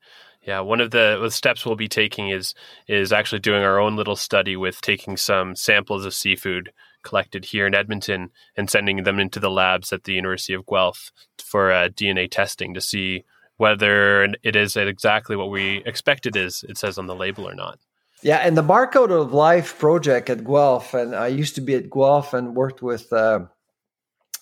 Yeah, 0.44 0.60
one 0.60 0.80
of 0.80 0.92
the, 0.92 1.20
the 1.22 1.32
steps 1.32 1.66
we'll 1.66 1.76
be 1.76 1.88
taking 1.88 2.30
is 2.30 2.54
is 2.88 3.12
actually 3.12 3.40
doing 3.40 3.64
our 3.64 3.80
own 3.80 3.96
little 3.96 4.16
study 4.16 4.56
with 4.56 4.80
taking 4.82 5.18
some 5.18 5.56
samples 5.56 6.06
of 6.06 6.14
seafood 6.14 6.72
collected 7.04 7.46
here 7.46 7.68
in 7.68 7.76
Edmonton 7.76 8.32
and 8.56 8.70
sending 8.70 9.04
them 9.04 9.20
into 9.20 9.40
the 9.40 9.50
labs 9.50 9.94
at 9.94 10.04
the 10.04 10.14
University 10.14 10.54
of 10.54 10.66
Guelph 10.66 11.12
for 11.38 11.72
uh, 11.72 11.90
DNA 11.90 12.30
testing 12.30 12.74
to 12.74 12.82
see 12.82 13.24
whether 13.58 14.24
it 14.44 14.56
is 14.56 14.76
exactly 14.76 15.36
what 15.36 15.50
we 15.50 15.84
expect 15.86 16.26
it 16.26 16.36
is, 16.36 16.64
it 16.70 16.78
says 16.78 16.98
on 16.98 17.08
the 17.08 17.16
label 17.16 17.48
or 17.48 17.56
not. 17.56 17.80
Yeah, 18.24 18.38
and 18.38 18.58
the 18.58 18.64
Barcode 18.64 19.12
of 19.12 19.34
Life 19.34 19.78
project 19.78 20.30
at 20.30 20.44
Guelph, 20.44 20.94
and 20.94 21.16
I 21.16 21.28
used 21.28 21.56
to 21.56 21.62
be 21.62 21.76
at 21.76 21.90
Guelph 21.90 22.34
and 22.34 22.56
worked 22.56 22.82
with 22.82 23.12
uh, 23.14 23.42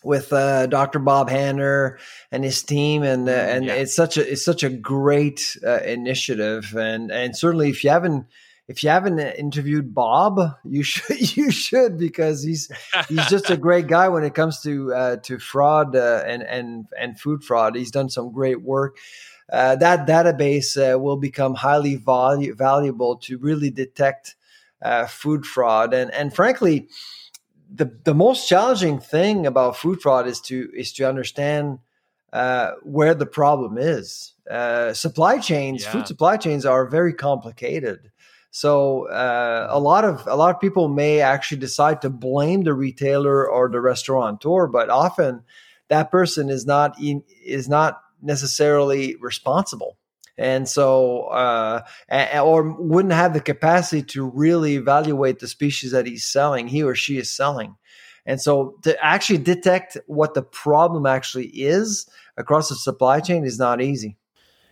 with 0.04 0.32
uh, 0.32 0.68
Dr. 0.68 1.00
Bob 1.00 1.30
Hanner 1.30 1.98
and 2.32 2.44
his 2.44 2.64
team, 2.64 3.04
and 3.04 3.28
uh, 3.28 3.32
and 3.32 3.66
yeah. 3.66 3.74
it's 3.74 3.96
such 3.96 4.18
a 4.18 4.32
it's 4.32 4.46
such 4.46 4.64
a 4.64 4.70
great 4.70 5.58
uh, 5.66 5.80
initiative, 5.80 6.74
and 6.78 7.12
and 7.12 7.36
certainly 7.36 7.70
if 7.70 7.84
you 7.84 7.90
haven't 7.90 8.28
if 8.68 8.84
you 8.84 8.90
haven't 8.90 9.20
interviewed 9.20 9.94
Bob, 9.94 10.40
you 10.64 10.84
should 10.84 11.36
you 11.38 11.52
should 11.52 11.98
because 11.98 12.44
he's 12.44 12.72
he's 13.08 13.26
just 13.28 13.50
a 13.50 13.58
great 13.58 13.88
guy 13.88 14.10
when 14.10 14.24
it 14.24 14.34
comes 14.34 14.62
to 14.62 14.94
uh, 14.94 15.16
to 15.18 15.40
fraud 15.40 15.96
uh, 15.96 16.24
and 16.26 16.44
and 16.44 16.88
and 17.00 17.20
food 17.20 17.44
fraud. 17.44 17.76
He's 17.76 17.92
done 17.92 18.10
some 18.10 18.32
great 18.32 18.62
work. 18.62 18.98
Uh, 19.52 19.76
that 19.76 20.08
database 20.08 20.76
uh, 20.76 20.98
will 20.98 21.18
become 21.18 21.54
highly 21.54 21.98
valu- 21.98 22.56
valuable 22.58 23.16
to 23.18 23.38
really 23.38 23.70
detect 23.70 24.36
uh, 24.82 25.06
food 25.06 25.46
fraud, 25.46 25.94
and 25.94 26.12
and 26.12 26.34
frankly, 26.34 26.88
the 27.74 27.92
the 28.04 28.16
most 28.16 28.50
challenging 28.50 29.00
thing 29.00 29.46
about 29.46 29.78
food 29.78 30.02
fraud 30.02 30.28
is 30.28 30.42
to 30.42 30.72
is 30.76 30.92
to 30.94 31.08
understand 31.08 31.78
uh, 32.34 32.72
where 32.82 33.14
the 33.14 33.28
problem 33.28 33.78
is. 33.78 34.34
supply 34.94 35.38
chains, 35.38 35.84
Yeah. 35.84 35.92
food 35.92 36.08
supply 36.08 36.38
chains, 36.38 36.66
are 36.66 36.88
very 36.88 37.14
complicated. 37.14 38.12
So 38.56 39.10
uh, 39.10 39.68
a 39.70 39.82
lot 39.82 40.06
of 40.06 40.26
a 40.28 40.38
lot 40.38 40.56
of 40.56 40.62
people 40.62 40.88
may 40.88 41.20
actually 41.20 41.58
decide 41.58 42.02
to 42.04 42.10
blame 42.10 42.64
the 42.64 42.74
retailer 42.74 43.46
or 43.50 43.68
the 43.68 43.82
restaurateur, 43.82 44.68
but 44.68 44.90
often 44.90 45.44
that 45.90 46.10
person 46.10 46.50
is 46.50 46.66
not 46.66 46.98
in, 46.98 47.22
is 47.44 47.68
not 47.68 48.02
necessarily 48.22 49.18
responsible, 49.18 49.98
and 50.38 50.70
so 50.70 51.24
uh, 51.24 51.82
or 52.42 52.72
wouldn't 52.80 53.14
have 53.14 53.34
the 53.34 53.42
capacity 53.42 54.02
to 54.04 54.24
really 54.30 54.76
evaluate 54.76 55.40
the 55.40 55.50
species 55.50 55.92
that 55.92 56.06
he's 56.06 56.26
selling, 56.26 56.70
he 56.70 56.82
or 56.82 56.96
she 56.96 57.18
is 57.18 57.30
selling. 57.30 57.76
And 58.26 58.40
so 58.40 58.78
to 58.84 58.98
actually 59.04 59.40
detect 59.40 59.98
what 60.08 60.34
the 60.34 60.44
problem 60.44 61.06
actually 61.06 61.48
is 61.48 62.08
across 62.38 62.70
the 62.70 62.76
supply 62.76 63.20
chain 63.20 63.44
is 63.44 63.60
not 63.60 63.82
easy. 63.82 64.16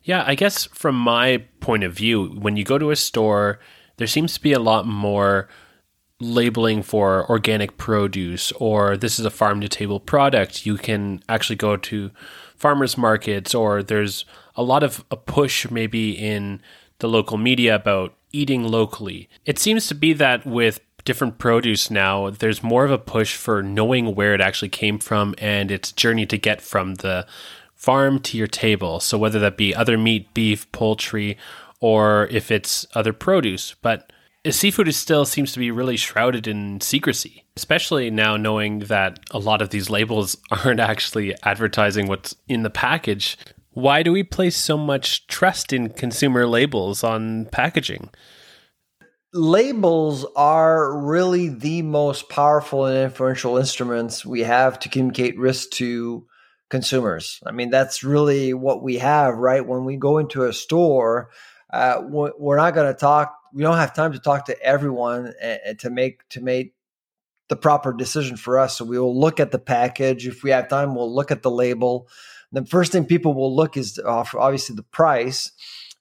Yeah, 0.04 0.24
I 0.26 0.36
guess 0.36 0.66
from 0.66 0.96
my 0.96 1.46
point 1.60 1.84
of 1.84 1.94
view, 1.94 2.26
when 2.28 2.58
you 2.58 2.64
go 2.64 2.78
to 2.78 2.92
a 2.92 2.96
store, 2.96 3.60
there 3.98 4.08
seems 4.08 4.34
to 4.34 4.42
be 4.42 4.54
a 4.54 4.60
lot 4.60 4.86
more 4.86 5.48
labeling 6.20 6.84
for 6.84 7.30
organic 7.30 7.78
produce 7.78 8.52
or 8.54 8.96
this 8.96 9.20
is 9.20 9.26
a 9.26 9.30
farm 9.30 9.62
to 9.62 9.70
table 9.70 10.00
product. 10.00 10.66
You 10.66 10.78
can 10.78 11.22
actually 11.28 11.56
go 11.56 11.78
to 11.78 12.12
farmers 12.56 12.98
markets 12.98 13.54
or 13.54 13.84
there's 13.84 14.26
a 14.56 14.64
lot 14.64 14.84
of 14.84 15.04
a 15.12 15.18
push 15.18 15.70
maybe 15.70 16.12
in 16.12 16.62
the 17.00 17.10
local 17.10 17.38
media 17.38 17.76
about 17.76 18.14
eating 18.32 18.64
locally. 18.64 19.30
It 19.46 19.60
seems 19.60 19.88
to 19.88 19.96
be 19.96 20.14
that 20.14 20.46
with 20.46 20.80
different 21.04 21.38
produce 21.38 21.92
now, 21.92 22.30
there's 22.30 22.64
more 22.64 22.86
of 22.86 22.92
a 22.92 22.98
push 22.98 23.36
for 23.36 23.62
knowing 23.62 24.16
where 24.16 24.34
it 24.34 24.42
actually 24.42 24.70
came 24.70 25.00
from 25.00 25.36
and 25.38 25.72
its 25.72 25.92
journey 25.92 26.26
to 26.28 26.38
get 26.38 26.62
from 26.62 26.96
the 26.96 27.28
farm 27.84 28.18
to 28.18 28.38
your 28.38 28.48
table. 28.48 29.02
So 29.02 29.18
whether 29.18 29.40
that 29.40 29.58
be 29.58 29.76
other 29.76 29.98
meat, 29.98 30.34
beef, 30.34 30.72
poultry, 30.72 31.38
or 31.82 32.30
if 32.32 32.50
it's 32.50 32.88
other 32.96 33.12
produce, 33.12 33.76
but 33.82 34.14
seafood 34.50 34.88
is 34.88 34.96
still 34.96 35.26
seems 35.26 35.52
to 35.52 35.60
be 35.60 35.70
really 35.70 35.98
shrouded 35.98 36.48
in 36.48 36.80
secrecy, 36.80 37.44
especially 37.58 38.10
now 38.10 38.38
knowing 38.38 38.80
that 38.80 39.20
a 39.32 39.38
lot 39.38 39.62
of 39.62 39.72
these 39.72 39.90
labels 39.90 40.38
aren't 40.52 40.80
actually 40.80 41.36
advertising 41.44 42.08
what's 42.08 42.34
in 42.48 42.64
the 42.64 42.70
package. 42.70 43.38
Why 43.72 44.02
do 44.02 44.14
we 44.14 44.24
place 44.24 44.56
so 44.56 44.78
much 44.78 45.28
trust 45.28 45.74
in 45.74 45.90
consumer 45.90 46.48
labels 46.48 47.04
on 47.04 47.48
packaging? 47.48 48.10
labels 49.36 50.28
are 50.36 50.96
really 50.96 51.50
the 51.50 51.82
most 51.82 52.30
powerful 52.30 52.86
and 52.86 53.06
influential 53.06 53.58
instruments 53.58 54.24
we 54.24 54.42
have 54.42 54.78
to 54.78 54.90
communicate 54.90 55.36
risk 55.40 55.72
to 55.72 56.28
consumers. 56.74 57.40
I 57.46 57.52
mean, 57.52 57.70
that's 57.70 58.04
really 58.04 58.52
what 58.52 58.82
we 58.82 58.98
have, 58.98 59.36
right? 59.36 59.64
When 59.64 59.86
we 59.86 59.96
go 59.96 60.18
into 60.18 60.46
a 60.46 60.52
store, 60.52 61.30
uh, 61.72 62.02
we're 62.02 62.58
not 62.58 62.74
going 62.74 62.92
to 62.92 63.00
talk. 63.00 63.38
We 63.54 63.62
don't 63.62 63.78
have 63.78 63.94
time 63.94 64.14
to 64.14 64.20
talk 64.20 64.46
to 64.46 64.60
everyone 64.60 65.34
and 65.40 65.78
to 65.82 65.92
make 65.92 66.28
to 66.30 66.42
make 66.42 66.74
the 67.50 67.56
proper 67.56 67.94
decision 67.94 68.38
for 68.38 68.58
us. 68.58 68.76
So 68.76 68.86
we 68.86 68.98
will 68.98 69.16
look 69.16 69.40
at 69.40 69.52
the 69.52 69.60
package. 69.60 70.26
If 70.26 70.42
we 70.42 70.50
have 70.50 70.68
time, 70.68 70.96
we'll 70.96 71.14
look 71.14 71.30
at 71.30 71.44
the 71.44 71.52
label. 71.52 72.08
The 72.52 72.66
first 72.66 72.92
thing 72.92 73.06
people 73.06 73.36
will 73.36 73.56
look 73.56 73.78
is 73.78 74.02
obviously 74.04 74.76
the 74.76 74.82
price 74.82 75.52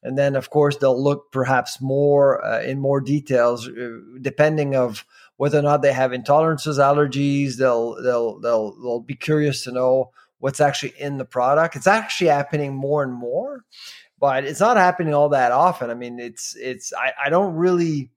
and 0.02 0.18
then 0.18 0.35
of 0.35 0.50
course 0.50 0.76
they'll 0.76 1.00
look 1.00 1.30
perhaps 1.32 1.80
more 1.80 2.44
uh, 2.44 2.61
in 2.62 2.80
more 2.80 3.00
details 3.00 3.68
uh, 3.68 3.98
depending 4.20 4.74
of 4.74 5.04
whether 5.37 5.58
or 5.58 5.62
not 5.62 5.80
they 5.80 5.92
have 5.92 6.11
intolerances 6.11 6.78
allergies 6.78 7.56
they'll 7.56 8.02
they'll 8.02 8.40
they'll 8.40 8.72
they'll 8.82 9.00
be 9.00 9.14
curious 9.14 9.64
to 9.64 9.70
know 9.70 10.11
what's 10.42 10.61
actually 10.61 10.92
in 10.98 11.18
the 11.18 11.24
product 11.24 11.76
it's 11.76 11.87
actually 11.87 12.28
happening 12.28 12.74
more 12.74 13.05
and 13.05 13.12
more 13.12 13.64
but 14.18 14.44
it's 14.44 14.59
not 14.59 14.76
happening 14.76 15.14
all 15.14 15.28
that 15.28 15.52
often 15.52 15.88
i 15.88 15.94
mean 15.94 16.18
it's 16.18 16.57
it's 16.57 16.92
i, 16.94 17.12
I 17.26 17.31
don't 17.31 17.55
really 17.55 18.11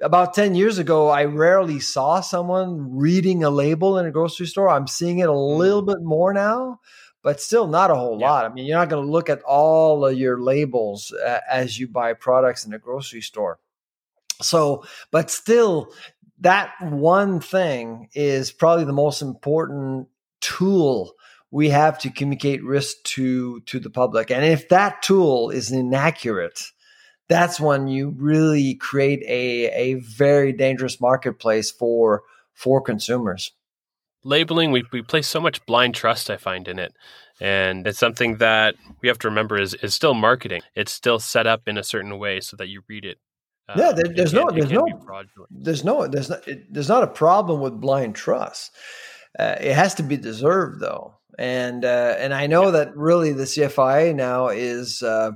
about 0.00 0.32
10 0.32 0.54
years 0.54 0.78
ago 0.78 1.08
i 1.08 1.24
rarely 1.24 1.80
saw 1.80 2.20
someone 2.20 2.96
reading 2.96 3.42
a 3.42 3.50
label 3.50 3.98
in 3.98 4.06
a 4.06 4.12
grocery 4.12 4.46
store 4.46 4.68
i'm 4.68 4.86
seeing 4.86 5.18
it 5.18 5.28
a 5.28 5.32
little 5.32 5.82
bit 5.82 6.00
more 6.00 6.32
now 6.32 6.78
but 7.22 7.40
still 7.40 7.66
not 7.66 7.90
a 7.90 7.96
whole 7.96 8.16
Yeah. 8.18 8.30
lot. 8.30 8.44
I 8.44 8.48
mean, 8.48 8.64
you're 8.64 8.78
not 8.78 8.88
going 8.88 9.04
to 9.04 9.10
look 9.10 9.28
at 9.28 9.42
all 9.42 10.06
of 10.06 10.16
your 10.16 10.40
labels 10.40 11.12
uh, 11.12 11.40
as 11.50 11.76
you 11.78 11.88
buy 11.88 12.12
products 12.12 12.64
in 12.64 12.72
a 12.72 12.78
grocery 12.78 13.22
store. 13.22 13.58
So, 14.40 14.84
but 15.10 15.28
still, 15.28 15.92
that 16.40 16.72
one 16.80 17.40
thing 17.40 18.08
is 18.14 18.52
probably 18.52 18.84
the 18.84 18.92
most 18.92 19.20
important 19.20 20.06
tool 20.56 21.12
we 21.50 21.70
have 21.70 21.98
to 21.98 22.10
communicate 22.10 22.62
risk 22.64 22.96
to 23.04 23.60
to 23.60 23.78
the 23.80 23.90
public. 23.90 24.30
And 24.30 24.44
if 24.44 24.68
that 24.68 25.00
tool 25.02 25.48
is 25.50 25.72
inaccurate, 25.72 26.60
that's 27.28 27.58
when 27.58 27.88
you 27.88 28.10
really 28.18 28.74
create 28.74 29.22
a 29.26 29.70
a 29.72 29.94
very 29.94 30.52
dangerous 30.52 31.00
marketplace 31.00 31.70
for 31.70 32.22
for 32.54 32.80
consumers 32.80 33.52
labeling 34.24 34.72
we, 34.72 34.82
we 34.92 35.00
place 35.00 35.28
so 35.28 35.40
much 35.40 35.64
blind 35.64 35.94
trust 35.94 36.28
i 36.28 36.36
find 36.36 36.66
in 36.66 36.76
it 36.78 36.92
and 37.40 37.86
it's 37.86 38.00
something 38.00 38.38
that 38.38 38.74
we 39.00 39.06
have 39.08 39.16
to 39.18 39.28
remember 39.28 39.56
is, 39.60 39.74
is 39.74 39.94
still 39.94 40.12
marketing 40.12 40.60
it's 40.74 40.90
still 40.90 41.20
set 41.20 41.46
up 41.46 41.62
in 41.68 41.78
a 41.78 41.84
certain 41.84 42.18
way 42.18 42.40
so 42.40 42.56
that 42.56 42.66
you 42.68 42.82
read 42.88 43.04
it 43.04 43.18
uh, 43.68 43.74
Yeah, 43.76 43.92
there- 43.92 44.06
it 44.10 44.16
there's 44.16 44.32
can- 44.32 44.44
no- 44.46 44.50
there's 44.50 44.72
no- 44.72 44.84
be 44.86 44.92
fraudulent. 45.06 45.50
there's 45.64 45.84
no 45.84 46.08
there's 46.08 46.28
not 46.30 46.40
there's 46.68 46.88
not 46.88 47.04
a 47.04 47.12
problem 47.24 47.60
with 47.60 47.80
blind 47.80 48.16
trust. 48.16 48.72
Uh, 49.38 49.56
it 49.60 49.74
has 49.74 49.94
to 49.94 50.02
be 50.02 50.16
deserved 50.16 50.80
though, 50.80 51.14
and 51.38 51.84
uh, 51.84 52.14
and 52.18 52.32
I 52.34 52.46
know 52.46 52.70
that 52.70 52.96
really 52.96 53.32
the 53.32 53.44
CFIA 53.44 54.14
now 54.14 54.48
is 54.48 55.02
uh, 55.02 55.32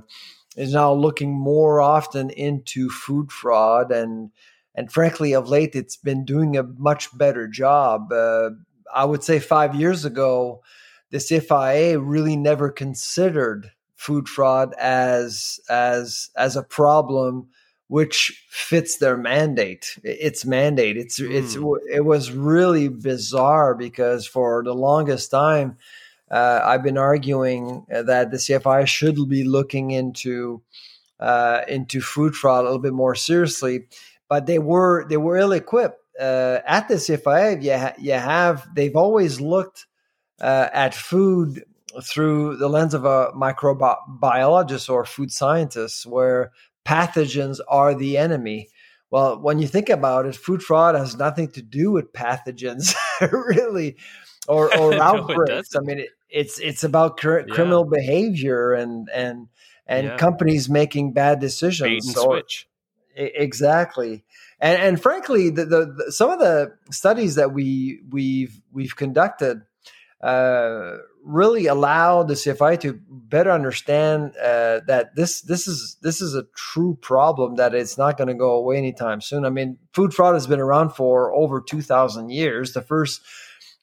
is 0.55 0.73
now 0.73 0.93
looking 0.93 1.31
more 1.31 1.81
often 1.81 2.29
into 2.29 2.89
food 2.89 3.31
fraud 3.31 3.91
and 3.91 4.31
and 4.75 4.91
frankly 4.91 5.33
of 5.33 5.49
late 5.49 5.75
it's 5.75 5.97
been 5.97 6.25
doing 6.25 6.57
a 6.57 6.63
much 6.63 7.15
better 7.17 7.47
job. 7.47 8.11
Uh, 8.11 8.51
I 8.93 9.05
would 9.05 9.23
say 9.23 9.39
five 9.39 9.75
years 9.75 10.05
ago, 10.05 10.61
the 11.11 11.17
CFIA 11.17 12.01
really 12.01 12.35
never 12.35 12.69
considered 12.69 13.71
food 13.95 14.27
fraud 14.27 14.73
as 14.79 15.59
as 15.69 16.29
as 16.35 16.55
a 16.55 16.63
problem 16.63 17.47
which 17.87 18.45
fits 18.49 18.97
their 18.97 19.17
mandate. 19.17 19.97
Its 20.03 20.45
mandate. 20.45 20.97
It's 20.97 21.19
it's 21.19 21.55
it 21.91 22.05
was 22.05 22.31
really 22.31 22.87
bizarre 22.87 23.75
because 23.75 24.25
for 24.25 24.63
the 24.63 24.73
longest 24.73 25.31
time 25.31 25.77
uh, 26.33 26.61
i've 26.63 26.83
been 26.83 26.97
arguing 26.97 27.85
that 27.89 28.31
the 28.31 28.37
cfi 28.37 28.87
should 28.87 29.17
be 29.29 29.43
looking 29.43 29.91
into 29.91 30.61
uh, 31.19 31.61
into 31.67 32.01
food 32.01 32.35
fraud 32.35 32.61
a 32.61 32.63
little 32.63 32.79
bit 32.79 32.93
more 32.93 33.15
seriously 33.15 33.85
but 34.27 34.45
they 34.45 34.59
were 34.59 35.07
they 35.07 35.17
were 35.17 35.37
ill 35.37 35.51
equipped 35.51 35.99
uh, 36.19 36.59
at 36.65 36.87
the 36.87 36.95
cfi 36.95 37.63
you, 37.63 37.77
ha- 37.77 37.93
you 37.99 38.13
have 38.13 38.67
they've 38.75 38.95
always 38.95 39.39
looked 39.39 39.85
uh, 40.41 40.69
at 40.73 40.95
food 40.95 41.63
through 42.01 42.57
the 42.57 42.67
lens 42.67 42.95
of 42.95 43.05
a 43.05 43.31
microbiologist 43.35 44.89
or 44.89 45.05
food 45.05 45.31
scientist 45.31 46.07
where 46.07 46.51
pathogens 46.85 47.59
are 47.67 47.95
the 47.95 48.17
enemy. 48.17 48.69
Well, 49.09 49.39
when 49.39 49.59
you 49.59 49.67
think 49.67 49.89
about 49.89 50.25
it, 50.25 50.35
food 50.35 50.63
fraud 50.63 50.95
has 50.95 51.15
nothing 51.15 51.49
to 51.51 51.61
do 51.61 51.91
with 51.91 52.13
pathogens, 52.13 52.95
really, 53.31 53.97
or, 54.47 54.75
or 54.77 54.91
No, 54.97 55.01
outbreaks. 55.01 55.75
I 55.75 55.79
mean, 55.81 55.99
it, 55.99 56.09
it's 56.29 56.59
it's 56.59 56.83
about 56.83 57.17
cr- 57.17 57.39
Yeah. 57.39 57.53
criminal 57.53 57.85
behavior 57.85 58.73
and 58.73 59.07
and 59.13 59.47
and 59.85 60.07
Yeah. 60.07 60.17
companies 60.17 60.67
making 60.69 61.13
bad 61.13 61.39
bait 61.39 61.45
decisions. 61.45 62.13
switch 62.13 62.67
E- 63.15 63.29
exactly 63.35 64.23
and 64.59 64.81
and 64.81 65.01
frankly 65.01 65.51
the, 65.51 65.65
the, 65.65 65.85
the 66.05 66.11
some 66.11 66.31
of 66.31 66.39
the 66.39 66.73
studies 66.89 67.35
that 67.35 67.53
we 67.53 67.99
we've 68.09 68.59
we've 68.71 68.95
conducted 68.95 69.61
uh, 70.21 70.97
really 71.23 71.67
allow 71.67 72.21
the 72.23 72.33
CFI 72.33 72.79
to 72.81 72.99
better 73.09 73.49
understand 73.51 74.35
uh, 74.37 74.81
that 74.87 75.15
this 75.15 75.41
this 75.41 75.67
is 75.67 75.97
this 76.01 76.21
is 76.21 76.35
a 76.35 76.43
true 76.55 76.97
problem 77.01 77.55
that 77.55 77.73
it's 77.73 77.97
not 77.97 78.17
going 78.17 78.27
to 78.27 78.33
go 78.33 78.51
away 78.53 78.77
anytime 78.77 79.21
soon. 79.21 79.45
I 79.45 79.49
mean, 79.49 79.77
food 79.93 80.13
fraud 80.13 80.33
has 80.33 80.47
been 80.47 80.59
around 80.59 80.89
for 80.91 81.33
over 81.33 81.61
two 81.61 81.81
thousand 81.81 82.29
years. 82.29 82.73
The 82.73 82.81
first 82.81 83.21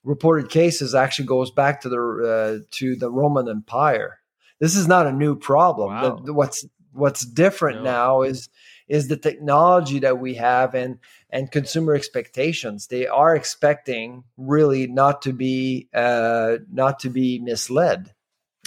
reported 0.05 0.51
cases 0.51 0.95
actually 0.95 1.27
goes 1.27 1.51
back 1.51 1.81
to 1.83 1.89
the 1.89 2.61
uh, 2.63 2.67
to 2.73 2.97
the 2.97 3.11
Roman 3.11 3.49
Empire. 3.49 4.19
This 4.59 4.77
is 4.77 4.87
not 4.87 5.07
a 5.07 5.13
new 5.13 5.35
problem. 5.37 5.89
Wow. 5.95 6.17
The- 6.17 6.23
the- 6.27 6.35
what's 6.35 6.67
what's 6.93 7.25
different 7.25 7.79
No. 7.79 7.85
now 7.85 8.23
is 8.23 8.49
is 8.91 9.07
the 9.07 9.17
technology 9.17 10.01
that 10.01 10.19
we 10.19 10.35
have 10.35 10.75
and 10.75 10.99
and 11.31 11.53
consumer 11.53 11.95
expectations. 11.95 12.89
They 12.89 13.07
are 13.07 13.37
expecting 13.37 14.25
really 14.37 14.89
not 14.89 15.23
to 15.23 15.33
be 15.33 15.89
uh, 15.95 16.57
not 16.71 16.99
to 17.01 17.09
be 17.09 17.39
misled, 17.39 18.13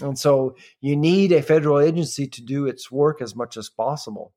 and 0.01 0.17
so 0.17 0.55
you 0.79 0.95
need 0.95 1.31
a 1.33 1.41
federal 1.41 1.79
agency 1.79 2.25
to 2.27 2.41
do 2.41 2.65
its 2.67 2.89
work 2.89 3.21
as 3.21 3.35
much 3.35 3.57
as 3.57 3.69
possible. 3.69 4.31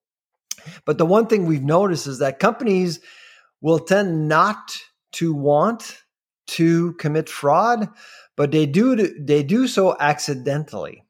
But 0.85 0.99
the 0.99 1.07
one 1.07 1.29
thing 1.29 1.46
we've 1.46 1.62
noticed 1.62 2.09
is 2.09 2.18
that 2.18 2.40
companies 2.40 2.99
will 3.61 3.79
tend 3.79 4.29
not 4.29 4.77
to 5.12 5.33
want 5.33 6.03
to 6.46 6.94
commit 6.94 7.29
fraud, 7.29 7.88
but 8.37 8.51
they 8.51 8.66
do 8.66 8.96
they 8.96 9.44
do 9.44 9.68
so 9.68 9.96
accidentally, 10.01 11.05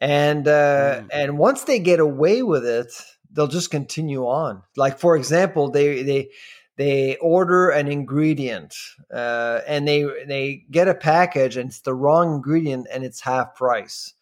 and 0.00 0.46
uh, 0.46 1.00
Mm. 1.02 1.08
and 1.12 1.38
once 1.38 1.64
they 1.64 1.80
get 1.80 1.98
away 1.98 2.42
with 2.44 2.64
it, 2.64 2.92
they'll 3.32 3.46
just 3.46 3.70
continue 3.70 4.22
on. 4.26 4.62
Like 4.76 4.98
for 4.98 5.16
example, 5.16 5.70
they 5.70 6.02
they 6.02 6.30
they 6.76 7.16
order 7.16 7.70
an 7.70 7.88
ingredient 7.88 8.74
uh, 9.12 9.60
and 9.66 9.86
they 9.86 10.04
they 10.26 10.64
get 10.70 10.88
a 10.88 10.94
package 10.94 11.56
and 11.56 11.70
it's 11.70 11.80
the 11.80 11.94
wrong 11.94 12.36
ingredient 12.36 12.86
and 12.92 13.04
it's 13.04 13.20
half 13.20 13.54
price. 13.56 14.14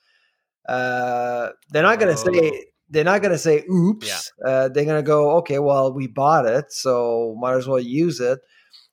Uh, 0.69 1.51
they're 1.71 1.83
not 1.83 1.99
going 2.01 2.14
to 2.14 2.21
Oh. 2.29 2.33
say 2.33 2.64
they're 2.88 3.05
not 3.05 3.23
to 3.23 3.38
say 3.38 3.64
oops. 3.71 4.07
Uh, 4.45 4.69
they're 4.69 4.85
going 4.85 4.99
to 4.99 5.07
go 5.07 5.37
okay. 5.38 5.59
Well, 5.59 5.92
we 5.92 6.07
bought 6.07 6.47
it, 6.47 6.73
so 6.73 7.37
might 7.38 7.55
as 7.55 7.66
well 7.69 7.81
use 7.81 8.21
it. 8.21 8.40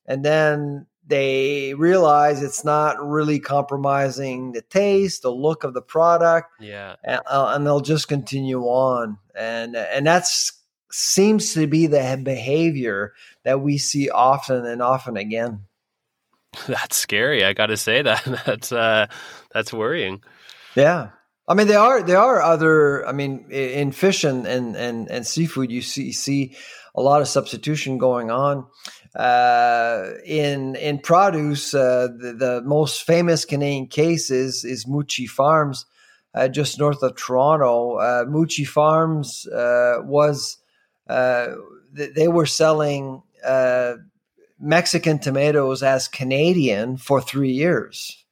And 0.06 0.24
then 0.26 0.88
they 1.06 1.74
realize 1.74 2.42
it's 2.42 2.64
not 2.64 2.96
really 3.06 3.40
compromising 3.40 4.54
the 4.54 4.62
taste, 4.62 5.22
the 5.24 5.30
look 5.32 5.64
of 5.64 5.74
the 5.74 5.82
product 5.82 6.50
Yeah. 6.60 6.96
and, 7.04 7.22
uh, 7.28 7.52
and 7.56 7.66
they'll 7.66 7.82
just 7.82 8.08
continue 8.08 8.62
on 8.64 9.18
and 9.36 9.76
and 9.76 10.06
that's 10.08 10.54
seems 10.92 11.54
to 11.56 11.66
be 11.68 11.88
the 11.88 12.22
behavior 12.24 13.14
that 13.44 13.60
we 13.62 13.78
see 13.80 14.10
often 14.10 14.66
and 14.66 14.82
often 14.82 15.18
again 15.18 15.62
That's 16.68 16.96
scary. 16.96 17.44
I 17.44 17.54
got 17.54 17.68
to 17.68 17.78
say 17.78 18.04
that. 18.04 18.24
That's 18.46 18.72
uh 18.72 19.08
that's 19.54 19.74
worrying. 19.74 20.22
yeah 20.76 21.10
i 21.48 21.54
mean 21.54 21.68
there 21.68 21.80
are 21.80 22.02
there 22.04 22.20
are 22.20 22.42
other 22.42 23.06
i 23.08 23.12
mean 23.12 23.46
in 23.52 23.92
fish 23.92 24.24
and 24.24 24.48
and 24.48 24.76
and, 24.76 25.10
and 25.12 25.28
seafood 25.28 25.72
you 25.72 25.82
see 25.82 26.12
see 26.12 26.56
a 26.96 27.02
lot 27.02 27.22
of 27.22 27.28
substitution 27.28 27.98
going 27.98 28.32
on 28.32 28.66
uh, 29.16 30.10
in 30.26 30.76
in 30.76 31.00
produce 31.00 31.74
uh, 31.74 32.08
the, 32.18 32.34
the 32.34 32.62
most 32.66 33.04
famous 33.04 33.46
canadian 33.46 33.88
case 33.88 34.32
is 34.32 34.64
is 34.66 34.86
mucci 34.86 35.28
farms 35.28 35.86
uh, 36.36 36.48
just 36.48 36.80
north 36.80 37.04
of 37.04 37.16
Toronto. 37.16 37.98
Uh, 37.98 38.26
Mucci 38.26 38.66
Farms 38.68 39.46
uh, 39.50 39.98
was 40.02 40.58
uh, 41.08 41.50
th- 41.96 42.16
they 42.16 42.28
were 42.28 42.48
selling 42.48 43.22
uh, 43.46 43.94
Mexican 44.60 45.20
tomatoes 45.20 45.84
as 45.84 46.08
Canadian 46.08 46.98
for 46.98 47.22
three 47.22 47.52
years. 47.52 48.26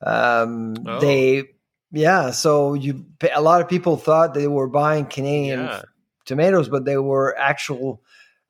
Um, 0.00 0.74
Oh. 0.86 1.00
They 1.00 1.44
yeah, 1.92 2.30
so 2.30 2.72
you 2.72 3.04
a 3.34 3.42
lot 3.42 3.60
of 3.60 3.68
people 3.68 3.98
thought 3.98 4.32
they 4.32 4.48
were 4.48 4.68
buying 4.68 5.04
Canadian 5.04 5.60
Yeah. 5.66 5.82
tomatoes, 6.24 6.70
but 6.70 6.86
they 6.86 6.96
were 6.96 7.36
actual. 7.38 8.00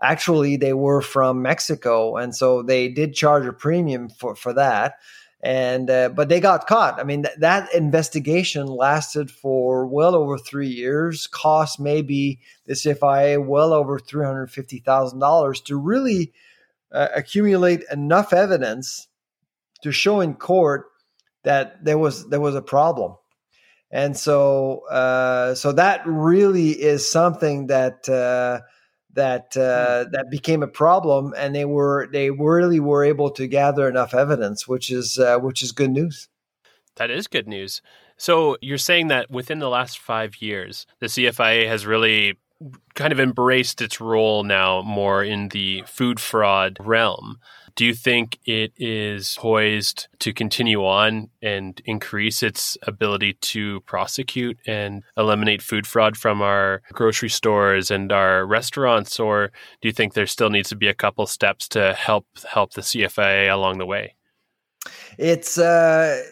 Actually, 0.05 0.57
they 0.57 0.75
were 0.75 1.01
from 1.01 1.43
Mexico, 1.43 2.17
and 2.17 2.37
so 2.37 2.63
they 2.63 2.89
did 2.89 3.15
charge 3.15 3.47
a 3.47 3.53
premium 3.53 4.09
for 4.09 4.37
for 4.37 4.53
that 4.53 4.97
and 5.45 5.91
uh, 5.91 6.09
but 6.09 6.31
they 6.31 6.41
got 6.41 6.67
caught. 6.67 6.99
I 6.99 7.05
mean, 7.05 7.25
th- 7.25 7.37
that 7.39 7.73
investigation 7.75 8.67
lasted 8.67 9.31
for 9.31 9.87
well 9.87 10.15
over 10.15 10.39
three 10.39 10.69
years. 10.69 11.27
Cost 11.27 11.79
maybe 11.79 12.41
the 12.65 12.73
CFIA 12.73 13.45
well 13.45 13.75
over 13.75 13.99
three 13.99 14.25
hundred 14.25 14.51
fifty 14.51 14.79
thousand 14.79 15.19
dollars 15.19 15.61
to 15.63 15.77
really 15.77 16.33
uh, 16.91 17.09
accumulate 17.15 17.83
enough 17.93 18.33
evidence 18.33 19.07
to 19.83 19.93
show 19.93 20.21
in 20.21 20.35
court 20.35 20.87
that 21.43 21.85
there 21.85 21.99
was 21.99 22.27
there 22.31 22.41
was 22.41 22.55
a 22.55 22.63
problem. 22.63 23.17
And 23.91 24.17
so, 24.17 24.87
uh, 24.89 25.55
so 25.55 25.73
that 25.73 26.03
really 26.07 26.71
is 26.71 27.09
something 27.09 27.67
that 27.67 28.09
uh, 28.09 28.63
that 29.15 29.57
uh, 29.57 30.05
that 30.13 30.27
became 30.31 30.63
a 30.63 30.69
problem, 30.69 31.35
and 31.37 31.55
they 31.55 31.65
were 31.65 32.09
they 32.13 32.31
really 32.31 32.81
were 32.81 33.05
able 33.05 33.31
to 33.31 33.47
gather 33.47 33.89
enough 33.89 34.15
evidence, 34.15 34.69
which 34.69 34.91
is 34.91 35.19
uh, 35.19 35.39
which 35.39 35.63
is 35.63 35.73
good 35.73 35.91
news. 35.91 36.29
That 36.97 37.11
is 37.11 37.27
good 37.27 37.49
news. 37.49 37.83
So 38.17 38.57
you're 38.61 38.79
saying 38.79 39.09
that 39.09 39.31
within 39.31 39.59
the 39.59 39.69
last 39.69 39.99
five 39.99 40.41
years, 40.41 40.87
the 41.01 41.07
CFIA 41.07 41.67
has 41.67 41.85
really 41.87 42.39
kind 42.95 43.13
of 43.13 43.19
embraced 43.19 43.83
its 43.83 44.01
role 44.01 44.45
now 44.45 44.83
more 44.83 45.25
in 45.25 45.49
the 45.49 45.83
food 45.87 46.21
fraud 46.21 46.77
realm. 46.81 47.39
Do 47.77 47.85
you 47.85 47.95
think 47.95 48.39
it 48.45 48.73
is 48.77 49.37
poised 49.41 50.07
to 50.21 50.33
continue 50.33 50.85
on 50.85 51.31
and 51.43 51.81
increase 51.85 52.43
its 52.43 52.79
ability 52.83 53.35
to 53.35 53.81
prosecute 53.81 54.59
and 54.67 55.03
eliminate 55.17 55.61
food 55.61 55.85
fraud 55.87 56.17
from 56.17 56.41
our 56.41 56.83
grocery 56.93 57.29
stores 57.29 57.91
and 57.91 58.13
our 58.13 58.47
restaurants, 58.47 59.19
or 59.19 59.49
do 59.83 59.89
you 59.89 59.93
think 59.93 60.15
there 60.15 60.27
still 60.27 60.51
needs 60.51 60.69
to 60.69 60.77
be 60.77 60.87
a 60.87 60.95
couple 60.95 61.27
steps 61.27 61.67
to 61.69 61.95
help 61.95 62.27
help 62.49 62.75
the 62.75 62.81
CFIA 62.81 63.53
along 63.53 63.79
the 63.79 63.87
way? 63.87 64.15
It's 65.19 65.59
uh, 65.59 66.23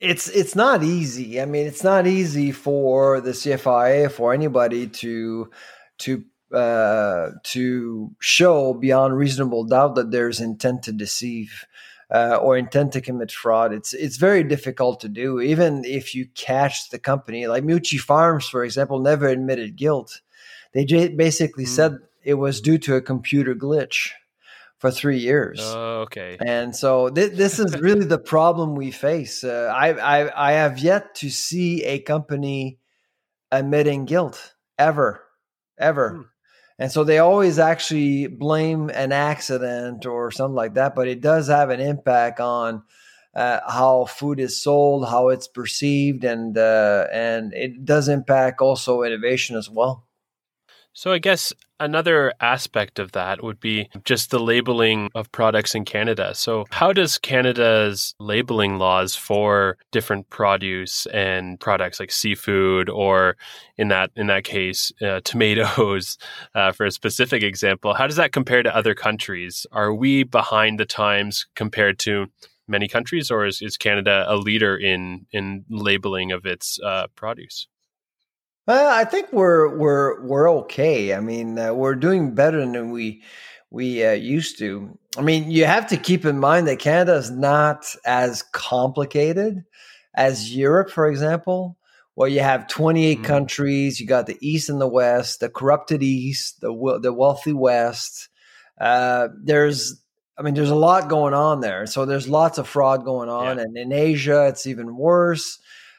it's 0.00 0.28
it's 0.28 0.56
not 0.56 0.82
easy. 0.82 1.40
I 1.40 1.44
mean, 1.44 1.66
it's 1.66 1.84
not 1.84 2.06
easy 2.06 2.52
for 2.52 3.20
the 3.20 3.30
CFIA 3.30 4.10
for 4.10 4.34
anybody 4.34 4.88
to 4.88 5.50
to 5.98 6.24
uh, 6.52 7.30
to 7.44 8.10
show 8.20 8.74
beyond 8.74 9.16
reasonable 9.16 9.64
doubt 9.64 9.94
that 9.94 10.10
there's 10.10 10.40
intent 10.40 10.82
to 10.84 10.92
deceive 10.92 11.66
uh, 12.12 12.36
or 12.42 12.56
intent 12.56 12.92
to 12.92 13.00
commit 13.00 13.30
fraud. 13.30 13.72
It's 13.72 13.92
it's 13.94 14.16
very 14.16 14.42
difficult 14.42 15.00
to 15.00 15.08
do, 15.08 15.40
even 15.40 15.84
if 15.84 16.14
you 16.14 16.26
catch 16.34 16.90
the 16.90 16.98
company. 16.98 17.46
Like 17.46 17.62
Mucci 17.64 17.98
Farms, 17.98 18.48
for 18.48 18.64
example, 18.64 18.98
never 18.98 19.28
admitted 19.28 19.76
guilt. 19.76 20.20
They 20.72 20.84
j- 20.84 21.08
basically 21.08 21.64
Mm. 21.64 21.68
said 21.68 21.98
it 22.24 22.34
was 22.34 22.60
due 22.60 22.78
to 22.78 22.96
a 22.96 23.00
computer 23.00 23.54
glitch 23.54 24.10
for 24.78 24.90
three 24.90 25.18
years. 25.18 25.60
Oh, 25.62 26.00
okay. 26.02 26.36
And 26.44 26.74
so 26.74 27.10
th- 27.10 27.32
this 27.32 27.58
is 27.58 27.78
really 27.80 28.06
the 28.06 28.18
problem 28.18 28.74
we 28.74 28.90
face. 28.90 29.44
Uh, 29.44 29.72
I, 29.76 29.92
I 29.92 30.50
I 30.50 30.52
have 30.52 30.78
yet 30.78 31.14
to 31.16 31.30
see 31.30 31.84
a 31.84 31.98
company 32.00 32.78
admitting 33.52 34.04
guilt 34.06 34.54
ever, 34.78 35.22
ever. 35.78 36.08
Hmm. 36.10 36.22
And 36.80 36.90
so 36.90 37.04
they 37.04 37.18
always 37.18 37.58
actually 37.58 38.26
blame 38.26 38.88
an 38.90 39.12
accident 39.12 40.06
or 40.06 40.30
something 40.30 40.54
like 40.56 40.74
that, 40.74 40.94
but 40.94 41.08
it 41.08 41.20
does 41.20 41.48
have 41.48 41.68
an 41.68 41.78
impact 41.78 42.40
on 42.40 42.82
uh, 43.34 43.60
how 43.68 44.06
food 44.06 44.40
is 44.40 44.60
sold, 44.62 45.06
how 45.06 45.28
it's 45.28 45.46
perceived, 45.46 46.24
and 46.24 46.56
uh, 46.56 47.06
and 47.12 47.52
it 47.52 47.84
does 47.84 48.08
impact 48.08 48.62
also 48.62 49.02
innovation 49.02 49.56
as 49.56 49.68
well. 49.70 50.06
So 50.92 51.12
I 51.12 51.18
guess 51.18 51.52
another 51.78 52.32
aspect 52.40 52.98
of 52.98 53.12
that 53.12 53.42
would 53.44 53.60
be 53.60 53.88
just 54.04 54.30
the 54.30 54.40
labeling 54.40 55.08
of 55.14 55.30
products 55.30 55.74
in 55.74 55.84
Canada. 55.84 56.34
So 56.34 56.66
how 56.70 56.92
does 56.92 57.16
Canada's 57.16 58.14
labeling 58.18 58.78
laws 58.78 59.14
for 59.14 59.78
different 59.92 60.28
produce 60.30 61.06
and 61.06 61.60
products 61.60 62.00
like 62.00 62.10
seafood 62.10 62.88
or 62.88 63.36
in 63.76 63.88
that 63.88 64.10
in 64.16 64.26
that 64.26 64.44
case 64.44 64.92
uh, 65.00 65.20
tomatoes 65.24 66.18
uh, 66.54 66.72
for 66.72 66.86
a 66.86 66.90
specific 66.90 67.42
example, 67.42 67.94
how 67.94 68.06
does 68.06 68.16
that 68.16 68.32
compare 68.32 68.62
to 68.62 68.76
other 68.76 68.94
countries? 68.94 69.66
Are 69.72 69.94
we 69.94 70.24
behind 70.24 70.80
the 70.80 70.86
times 70.86 71.46
compared 71.54 71.98
to 72.00 72.26
many 72.66 72.88
countries 72.88 73.30
or 73.30 73.46
is, 73.46 73.62
is 73.62 73.76
Canada 73.76 74.24
a 74.28 74.36
leader 74.36 74.76
in 74.76 75.26
in 75.32 75.64
labeling 75.70 76.32
of 76.32 76.46
its 76.46 76.80
uh, 76.84 77.06
produce? 77.14 77.68
Well, 78.70 78.88
I 78.88 79.04
think 79.04 79.32
we're 79.32 79.76
we're 79.76 80.20
we're 80.24 80.48
okay. 80.60 81.12
I 81.12 81.18
mean, 81.18 81.58
uh, 81.58 81.74
we're 81.74 81.96
doing 81.96 82.36
better 82.36 82.60
than 82.60 82.92
we 82.92 83.24
we 83.72 84.06
uh, 84.06 84.12
used 84.12 84.60
to. 84.60 84.96
I 85.18 85.22
mean, 85.22 85.50
you 85.50 85.64
have 85.64 85.88
to 85.88 85.96
keep 85.96 86.24
in 86.24 86.38
mind 86.38 86.68
that 86.68 86.78
Canada 86.78 87.16
is 87.16 87.32
not 87.32 87.84
as 88.06 88.44
complicated 88.52 89.64
as 90.14 90.54
Europe, 90.54 90.88
for 90.88 91.08
example, 91.08 91.78
where 92.14 92.28
you 92.28 92.38
have 92.42 92.68
28 92.68 93.18
Mm. 93.18 93.24
countries. 93.24 93.98
You 93.98 94.06
got 94.06 94.28
the 94.28 94.38
East 94.40 94.68
and 94.68 94.80
the 94.80 94.86
West, 94.86 95.40
the 95.40 95.48
corrupted 95.48 96.04
East, 96.04 96.60
the 96.60 97.00
the 97.02 97.12
wealthy 97.12 97.52
West. 97.52 98.28
Uh, 98.80 99.30
there's, 99.42 100.00
I 100.38 100.42
mean, 100.42 100.54
there's 100.54 100.70
a 100.70 100.76
lot 100.76 101.08
going 101.08 101.34
on 101.34 101.58
there. 101.60 101.86
So 101.86 102.06
there's 102.06 102.28
lots 102.28 102.56
of 102.56 102.68
fraud 102.68 103.04
going 103.04 103.30
on, 103.30 103.56
Yeah. 103.56 103.64
and 103.64 103.76
in 103.76 103.90
Asia, 103.90 104.46
it's 104.46 104.64
even 104.68 104.96
worse. 104.96 105.58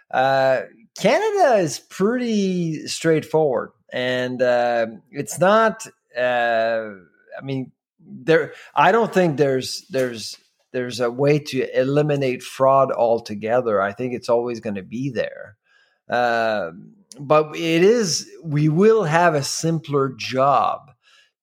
Uh, 0.10 0.62
Canada 1.00 1.56
is 1.56 1.80
pretty 1.80 2.88
straightforward, 2.88 3.72
and 3.92 4.42
uh, 4.42 4.88
it's 5.12 5.40
not. 5.40 5.88
Uh, 6.18 6.90
I 7.38 7.42
mean, 7.44 7.72
there. 8.00 8.54
I 8.76 8.92
don't 8.92 9.14
think 9.14 9.38
there's 9.38 9.86
there's 9.90 10.38
there's 10.72 11.00
a 11.00 11.12
way 11.12 11.40
to 11.40 11.80
eliminate 11.80 12.44
fraud 12.44 12.92
altogether, 12.92 13.82
I 13.82 13.92
think 13.92 14.14
it's 14.14 14.30
always 14.30 14.60
going 14.60 14.76
to 14.76 14.84
be 14.84 15.10
there. 15.10 15.58
Uh, 16.10 16.72
but 17.20 17.56
it 17.56 17.84
is 17.84 18.30
we 18.44 18.70
will 18.70 19.04
have 19.04 19.36
a 19.36 19.44
simpler 19.44 20.10
job 20.10 20.92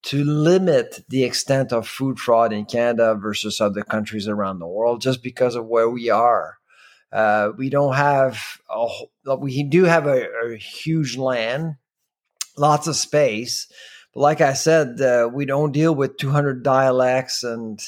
to 0.04 0.24
limit 0.24 1.04
the 1.08 1.24
extent 1.24 1.72
of 1.72 1.86
food 1.86 2.18
fraud 2.18 2.52
in 2.52 2.64
Canada 2.64 3.14
versus 3.14 3.60
other 3.60 3.82
countries 3.82 4.28
around 4.28 4.58
the 4.58 4.66
world, 4.66 5.00
just 5.00 5.22
because 5.22 5.54
of 5.54 5.66
where 5.66 5.90
we 5.90 6.08
are. 6.08 6.57
Uh, 7.12 7.52
we 7.56 7.70
don't 7.70 7.94
have 7.94 8.60
a, 8.68 9.36
we 9.36 9.62
do 9.62 9.84
have 9.84 10.06
a, 10.06 10.26
a 10.52 10.56
huge 10.56 11.16
land, 11.16 11.76
lots 12.56 12.86
of 12.86 12.96
space, 12.96 13.66
but 14.14 14.20
like 14.20 14.40
I 14.40 14.52
said, 14.52 15.00
uh, 15.00 15.28
we 15.32 15.46
don't 15.46 15.72
deal 15.72 15.94
with 15.94 16.16
200 16.18 16.62
dialects 16.62 17.42
and 17.42 17.80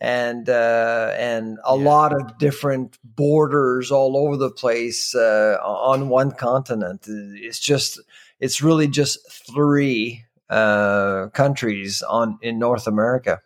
and 0.00 0.48
uh, 0.48 1.14
and 1.18 1.58
a 1.66 1.76
yeah. 1.76 1.84
lot 1.84 2.12
of 2.12 2.38
different 2.38 2.98
borders 3.04 3.90
all 3.90 4.16
over 4.16 4.36
the 4.36 4.50
place 4.50 5.14
uh, 5.14 5.58
on 5.62 6.08
one 6.08 6.30
continent. 6.30 7.04
It's 7.06 7.58
just 7.58 8.00
it's 8.40 8.62
really 8.62 8.88
just 8.88 9.30
three 9.30 10.24
uh, 10.48 11.28
countries 11.34 12.02
on 12.02 12.38
in 12.40 12.58
North 12.58 12.86
America. 12.86 13.40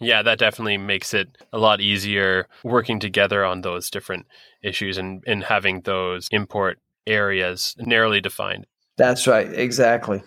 Yeah, 0.00 0.22
that 0.22 0.38
definitely 0.38 0.78
makes 0.78 1.12
it 1.12 1.38
a 1.52 1.58
lot 1.58 1.80
easier 1.80 2.46
working 2.62 3.00
together 3.00 3.44
on 3.44 3.62
those 3.62 3.90
different 3.90 4.26
issues 4.62 4.96
and, 4.96 5.24
and 5.26 5.42
having 5.42 5.80
those 5.80 6.28
import 6.30 6.78
areas 7.06 7.74
narrowly 7.78 8.20
defined. 8.20 8.66
That's 8.96 9.26
right, 9.26 9.52
exactly. 9.52 10.22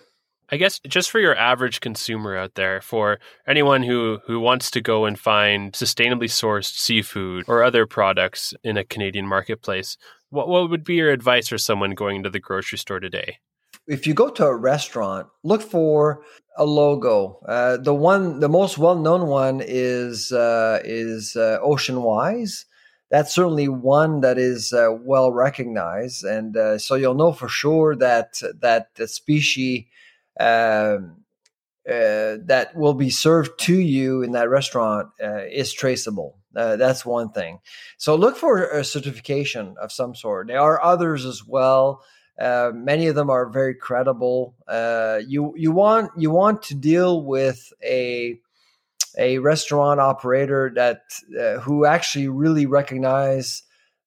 I 0.50 0.56
guess 0.56 0.80
just 0.86 1.10
for 1.10 1.18
your 1.18 1.34
average 1.34 1.80
consumer 1.80 2.36
out 2.36 2.56
there, 2.56 2.82
for 2.82 3.18
anyone 3.46 3.82
who, 3.82 4.18
who 4.26 4.38
wants 4.38 4.70
to 4.72 4.82
go 4.82 5.06
and 5.06 5.18
find 5.18 5.72
sustainably 5.72 6.24
sourced 6.24 6.76
seafood 6.76 7.44
or 7.48 7.62
other 7.62 7.86
products 7.86 8.52
in 8.62 8.76
a 8.76 8.84
Canadian 8.84 9.26
marketplace, 9.26 9.96
what, 10.28 10.48
what 10.48 10.68
would 10.68 10.84
be 10.84 10.96
your 10.96 11.10
advice 11.10 11.48
for 11.48 11.56
someone 11.56 11.92
going 11.92 12.22
to 12.22 12.30
the 12.30 12.38
grocery 12.38 12.76
store 12.76 13.00
today? 13.00 13.38
If 13.86 14.06
you 14.06 14.14
go 14.14 14.30
to 14.30 14.46
a 14.46 14.56
restaurant, 14.56 15.26
look 15.42 15.62
for 15.62 16.22
a 16.56 16.64
logo. 16.64 17.40
Uh, 17.46 17.78
the 17.78 17.94
one, 17.94 18.40
the 18.40 18.48
most 18.48 18.78
well-known 18.78 19.26
one 19.26 19.62
is 19.64 20.32
uh, 20.32 20.80
is 20.84 21.36
uh, 21.36 21.58
Ocean 21.60 22.02
Wise. 22.02 22.66
That's 23.10 23.34
certainly 23.34 23.68
one 23.68 24.20
that 24.20 24.38
is 24.38 24.72
uh, 24.72 24.88
well 24.90 25.32
recognized, 25.32 26.24
and 26.24 26.56
uh, 26.56 26.78
so 26.78 26.94
you'll 26.94 27.14
know 27.14 27.32
for 27.32 27.48
sure 27.48 27.94
that 27.96 28.40
that 28.60 28.94
the 28.94 29.08
species 29.08 29.84
um, 30.38 31.22
uh, 31.88 32.38
that 32.46 32.70
will 32.74 32.94
be 32.94 33.10
served 33.10 33.58
to 33.58 33.74
you 33.74 34.22
in 34.22 34.32
that 34.32 34.48
restaurant 34.48 35.08
uh, 35.22 35.42
is 35.50 35.72
traceable. 35.72 36.38
Uh, 36.54 36.76
that's 36.76 37.04
one 37.04 37.30
thing. 37.32 37.58
So 37.96 38.14
look 38.14 38.36
for 38.36 38.64
a 38.64 38.84
certification 38.84 39.74
of 39.80 39.90
some 39.90 40.14
sort. 40.14 40.46
There 40.46 40.60
are 40.60 40.82
others 40.82 41.24
as 41.24 41.44
well. 41.44 42.02
Uh, 42.40 42.70
many 42.74 43.06
of 43.06 43.14
them 43.14 43.30
are 43.30 43.48
very 43.48 43.74
credible. 43.74 44.54
Uh, 44.66 45.20
you 45.26 45.52
you 45.56 45.70
want 45.70 46.10
you 46.16 46.30
want 46.30 46.62
to 46.62 46.74
deal 46.74 47.22
with 47.24 47.72
a 47.84 48.38
a 49.18 49.38
restaurant 49.38 50.00
operator 50.00 50.72
that 50.74 51.02
uh, 51.38 51.60
who 51.60 51.84
actually 51.84 52.28
really 52.28 52.66
recognize 52.66 53.62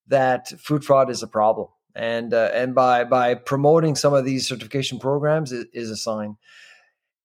that 0.08 0.48
food 0.60 0.84
fraud 0.84 1.10
is 1.10 1.22
a 1.22 1.28
problem 1.28 1.68
and 1.96 2.34
uh, 2.34 2.50
and 2.52 2.74
by 2.74 3.04
by 3.04 3.34
promoting 3.34 3.96
some 3.96 4.12
of 4.12 4.24
these 4.24 4.46
certification 4.46 4.98
programs 4.98 5.50
is, 5.50 5.64
is, 5.72 5.90
a 5.90 5.96
sign. 5.96 6.36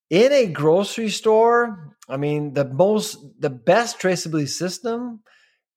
In 0.09 0.31
a 0.31 0.47
grocery 0.47 1.09
store, 1.09 1.95
I 2.07 2.17
mean 2.17 2.53
the 2.53 2.65
most 2.65 3.17
the 3.39 3.49
best 3.49 3.99
traceability 3.99 4.49
system 4.49 5.21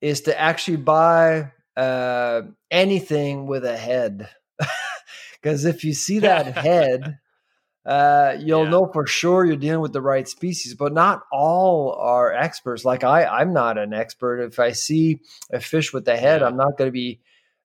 is 0.01 0.23
to 0.23 0.41
actually 0.41 0.77
buy 0.77 1.53
uh, 1.77 2.43
anything 2.71 3.47
with 3.47 3.65
a 3.65 3.77
head, 3.77 4.29
because 5.45 5.67
if 5.67 5.85
you 5.85 5.93
see 5.93 6.19
that 6.31 6.57
head. 6.57 7.19
Uh, 7.87 8.35
you'll 8.41 8.65
yeah. 8.65 8.71
know 8.71 8.91
for 8.95 9.07
sure 9.07 9.45
you're 9.45 9.57
dealing 9.57 9.83
with 9.83 9.93
the 9.93 10.01
right 10.01 10.27
species, 10.27 10.75
but 10.75 10.95
not 10.95 11.21
all 11.31 11.93
are 12.01 12.33
experts. 12.33 12.83
Like 12.83 13.05
I, 13.05 13.27
I'm 13.27 13.53
not 13.53 13.77
an 13.77 13.93
expert. 13.93 14.41
If 14.41 14.59
I 14.59 14.73
see 14.73 15.21
a 15.53 15.61
fish 15.61 15.93
with 15.93 16.07
the 16.07 16.17
head, 16.17 16.41
yeah. 16.41 16.47
I'm 16.47 16.57
not 16.57 16.79
going 16.79 16.89
to 16.89 16.93
be 16.93 17.21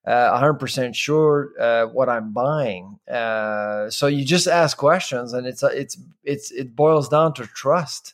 uh, 0.06 0.38
100% 0.42 0.94
sure 0.94 1.54
uh, 1.58 1.86
what 1.86 2.10
I'm 2.10 2.34
buying. 2.34 3.00
Uh, 3.10 3.90
so 3.90 4.08
you 4.08 4.26
just 4.26 4.48
ask 4.48 4.76
questions, 4.76 5.32
and 5.32 5.48
it's 5.48 5.64
it's 5.64 5.98
it's 6.26 6.52
it 6.52 6.76
boils 6.76 7.08
down 7.08 7.34
to 7.36 7.48
trust, 7.48 8.14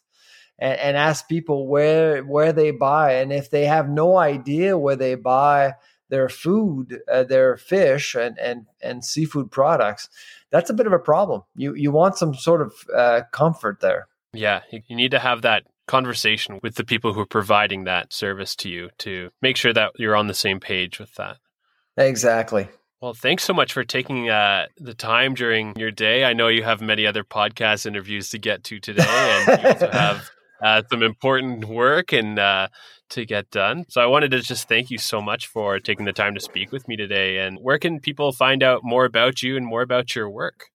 and, 0.60 0.80
and, 0.80 0.98
ask 0.98 1.28
people 1.28 1.68
where 1.68 2.24
where 2.24 2.54
they 2.54 2.70
buy, 2.70 3.14
and 3.14 3.34
if 3.34 3.50
they 3.50 3.66
have 3.66 3.90
no 3.90 4.18
idea 4.18 4.78
where 4.78 4.96
they 4.96 5.16
buy 5.16 5.74
their 6.10 6.30
food, 6.30 7.02
uh, 7.12 7.24
their 7.24 7.58
fish, 7.58 8.16
and 8.16 8.38
and 8.40 8.66
and 8.82 9.04
seafood 9.04 9.52
products, 9.52 10.10
that's 10.52 10.70
a 10.70 10.74
bit 10.74 10.88
of 10.88 10.94
a 10.94 11.00
problem. 11.00 11.44
You 11.56 11.74
you 11.76 11.92
want 11.92 12.18
some 12.18 12.34
sort 12.34 12.62
of 12.62 12.74
uh, 12.96 13.22
comfort 13.32 13.80
there. 13.82 14.08
Yeah, 14.34 14.62
you 14.72 14.96
need 14.96 15.12
to 15.12 15.20
have 15.20 15.42
that 15.44 15.64
conversation 15.88 16.60
with 16.64 16.76
the 16.76 16.84
people 16.84 17.14
who 17.14 17.22
are 17.22 17.26
providing 17.26 17.84
that 17.84 18.12
service 18.12 18.56
to 18.58 18.70
you 18.70 18.90
to 18.98 19.30
make 19.42 19.56
sure 19.56 19.74
that 19.74 19.92
you're 19.98 20.16
on 20.16 20.28
the 20.28 20.34
same 20.34 20.60
page 20.60 21.00
with 21.00 21.14
that. 21.16 21.38
Exactly. 21.98 22.68
Well, 23.02 23.14
thanks 23.14 23.44
so 23.44 23.54
much 23.54 23.72
for 23.72 23.84
taking 23.84 24.30
uh, 24.30 24.66
the 24.78 24.94
time 24.94 25.36
during 25.36 25.78
your 25.78 25.92
day. 25.92 26.24
I 26.24 26.34
know 26.34 26.48
you 26.48 26.64
have 26.64 26.82
many 26.82 27.06
other 27.06 27.24
podcast 27.24 27.86
interviews 27.86 28.30
to 28.32 28.40
get 28.40 28.64
to 28.66 28.80
today, 28.80 29.06
and 29.08 29.62
you 29.62 29.70
also 29.70 29.92
have 29.92 30.32
uh, 30.66 30.82
some 30.90 31.04
important 31.04 31.66
work 31.66 32.12
and 32.12 32.40
uh, 32.40 32.68
to 33.12 33.24
get 33.24 33.52
done. 33.52 33.86
So 33.88 34.02
I 34.02 34.08
wanted 34.08 34.32
to 34.32 34.42
just 34.42 34.68
thank 34.68 34.90
you 34.90 34.98
so 34.98 35.22
much 35.22 35.46
for 35.46 35.80
taking 35.80 36.06
the 36.06 36.14
time 36.14 36.34
to 36.34 36.42
speak 36.42 36.72
with 36.72 36.88
me 36.88 36.96
today. 36.96 37.38
And 37.38 37.60
where 37.62 37.78
can 37.78 38.00
people 38.00 38.32
find 38.32 38.64
out 38.64 38.82
more 38.84 39.06
about 39.06 39.44
you 39.44 39.58
and 39.58 39.66
more 39.66 39.84
about 39.84 40.16
your 40.16 40.28
work? 40.28 40.72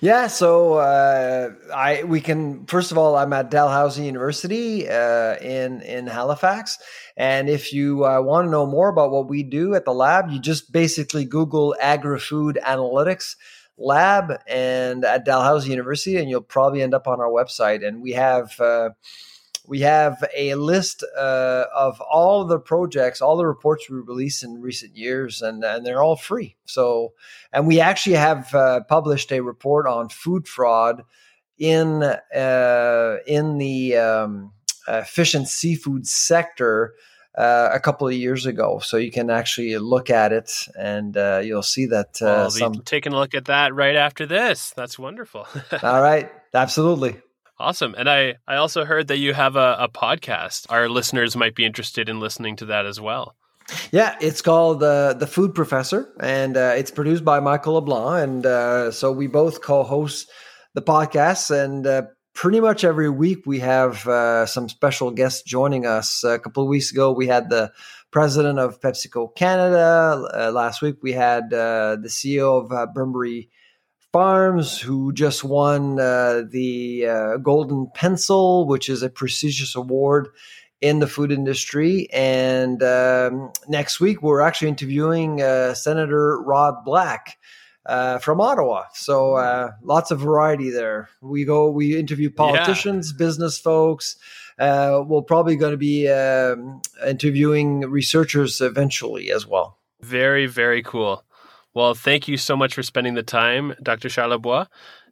Yeah, 0.00 0.28
so 0.28 0.74
uh, 0.74 1.50
I 1.72 2.02
we 2.04 2.22
can 2.22 2.64
first 2.64 2.90
of 2.90 2.96
all, 2.96 3.16
I'm 3.16 3.34
at 3.34 3.50
Dalhousie 3.50 4.06
University 4.06 4.88
uh, 4.88 5.36
in 5.36 5.82
in 5.82 6.06
Halifax, 6.06 6.78
and 7.18 7.50
if 7.50 7.70
you 7.70 8.06
uh, 8.06 8.22
want 8.22 8.46
to 8.46 8.50
know 8.50 8.64
more 8.64 8.88
about 8.88 9.10
what 9.10 9.28
we 9.28 9.42
do 9.42 9.74
at 9.74 9.84
the 9.84 9.92
lab, 9.92 10.30
you 10.30 10.40
just 10.40 10.72
basically 10.72 11.26
Google 11.26 11.76
Agri-Food 11.78 12.58
Analytics 12.64 13.36
Lab 13.80 14.38
and 14.46 15.04
at 15.04 15.24
Dalhousie 15.24 15.70
University, 15.70 16.16
and 16.16 16.28
you'll 16.28 16.42
probably 16.42 16.82
end 16.82 16.94
up 16.94 17.08
on 17.08 17.20
our 17.20 17.30
website. 17.30 17.86
And 17.86 18.02
we 18.02 18.12
have 18.12 18.60
uh, 18.60 18.90
we 19.66 19.80
have 19.80 20.24
a 20.36 20.54
list 20.56 21.04
uh, 21.16 21.64
of 21.74 22.00
all 22.00 22.44
the 22.44 22.58
projects, 22.58 23.20
all 23.20 23.36
the 23.36 23.46
reports 23.46 23.88
we 23.88 23.98
released 23.98 24.42
in 24.42 24.60
recent 24.60 24.96
years, 24.96 25.42
and, 25.42 25.64
and 25.64 25.86
they're 25.86 26.02
all 26.02 26.16
free. 26.16 26.56
So, 26.64 27.14
and 27.52 27.66
we 27.66 27.80
actually 27.80 28.16
have 28.16 28.54
uh, 28.54 28.80
published 28.88 29.32
a 29.32 29.40
report 29.40 29.86
on 29.86 30.08
food 30.08 30.46
fraud 30.46 31.02
in 31.58 32.02
uh, 32.02 33.16
in 33.26 33.58
the 33.58 33.96
um, 33.96 34.52
fish 35.06 35.34
and 35.34 35.46
seafood 35.46 36.06
sector 36.06 36.94
uh, 37.36 37.70
a 37.72 37.80
couple 37.80 38.06
of 38.06 38.14
years 38.14 38.46
ago. 38.46 38.80
So 38.80 38.96
you 38.96 39.10
can 39.10 39.30
actually 39.30 39.76
look 39.78 40.10
at 40.10 40.32
it, 40.32 40.50
and 40.78 41.16
uh, 41.16 41.40
you'll 41.42 41.62
see 41.62 41.86
that. 41.86 42.18
Well, 42.20 42.44
I'll 42.44 42.50
some... 42.50 42.72
be 42.72 42.78
taking 42.80 43.12
a 43.12 43.16
look 43.16 43.34
at 43.34 43.46
that 43.46 43.74
right 43.74 43.96
after 43.96 44.26
this. 44.26 44.72
That's 44.76 44.98
wonderful. 44.98 45.46
all 45.82 46.02
right, 46.02 46.30
absolutely. 46.54 47.20
Awesome. 47.58 47.94
And 47.98 48.08
I, 48.08 48.36
I 48.48 48.56
also 48.56 48.86
heard 48.86 49.08
that 49.08 49.18
you 49.18 49.34
have 49.34 49.54
a, 49.54 49.76
a 49.80 49.88
podcast. 49.88 50.64
Our 50.70 50.88
listeners 50.88 51.36
might 51.36 51.54
be 51.54 51.66
interested 51.66 52.08
in 52.08 52.18
listening 52.18 52.56
to 52.56 52.66
that 52.66 52.86
as 52.86 52.98
well. 52.98 53.36
Yeah, 53.92 54.16
it's 54.20 54.40
called 54.40 54.82
uh, 54.82 55.12
The 55.12 55.26
Food 55.26 55.54
Professor, 55.54 56.10
and 56.18 56.56
uh, 56.56 56.74
it's 56.76 56.90
produced 56.90 57.24
by 57.24 57.38
Michael 57.40 57.74
LeBlanc. 57.74 58.24
And 58.24 58.46
uh, 58.46 58.90
so 58.90 59.12
we 59.12 59.26
both 59.26 59.60
co 59.60 59.82
host 59.82 60.30
the 60.74 60.82
podcast. 60.82 61.50
And 61.50 61.86
uh, 61.86 62.02
pretty 62.40 62.58
much 62.58 62.84
every 62.84 63.10
week 63.10 63.44
we 63.44 63.58
have 63.58 64.06
uh, 64.08 64.46
some 64.46 64.66
special 64.66 65.10
guests 65.10 65.42
joining 65.42 65.84
us. 65.84 66.24
A 66.24 66.38
couple 66.38 66.62
of 66.62 66.70
weeks 66.70 66.90
ago, 66.90 67.12
we 67.12 67.26
had 67.26 67.50
the 67.50 67.70
president 68.12 68.58
of 68.58 68.80
PepsiCo 68.80 69.36
Canada. 69.36 70.26
Uh, 70.34 70.50
last 70.50 70.80
week, 70.80 70.96
we 71.02 71.12
had 71.12 71.50
the 71.50 72.00
CEO 72.06 72.64
of 72.64 72.72
uh, 72.72 72.86
Farms, 74.10 74.80
who 74.80 75.12
just 75.12 75.44
won 75.44 76.00
uh, 76.00 76.44
the 76.50 77.06
uh, 77.06 77.36
Golden 77.36 77.90
Pencil, 77.94 78.66
which 78.66 78.88
is 78.88 79.02
a 79.02 79.10
prestigious 79.10 79.76
award 79.76 80.28
in 80.80 80.98
the 80.98 81.06
food 81.06 81.30
industry. 81.30 82.08
And 82.10 82.82
um, 82.82 83.52
next 83.68 84.00
week, 84.00 84.22
we're 84.22 84.40
actually 84.40 84.68
interviewing 84.68 85.42
uh, 85.42 85.74
Senator 85.74 86.40
Rob 86.40 86.86
Black. 86.86 87.36
Uh, 87.86 88.18
from 88.18 88.42
Ottawa, 88.42 88.84
so 88.92 89.36
uh, 89.36 89.70
lots 89.82 90.10
of 90.10 90.20
variety 90.20 90.68
there. 90.68 91.08
We 91.22 91.46
go, 91.46 91.70
we 91.70 91.96
interview 91.98 92.30
politicians, 92.30 93.10
yeah. 93.10 93.18
business 93.18 93.58
folks. 93.58 94.16
Uh, 94.58 95.02
we're 95.06 95.22
probably 95.22 95.56
going 95.56 95.70
to 95.70 95.78
be 95.78 96.06
um, 96.06 96.82
interviewing 97.06 97.80
researchers 97.80 98.60
eventually 98.60 99.30
as 99.32 99.46
well. 99.46 99.78
Very, 100.02 100.46
very 100.46 100.82
cool. 100.82 101.24
Well, 101.72 101.94
thank 101.94 102.28
you 102.28 102.36
so 102.36 102.56
much 102.56 102.74
for 102.74 102.82
spending 102.82 103.14
the 103.14 103.22
time, 103.22 103.74
Dr. 103.82 104.08
Charlebois, 104.08 104.66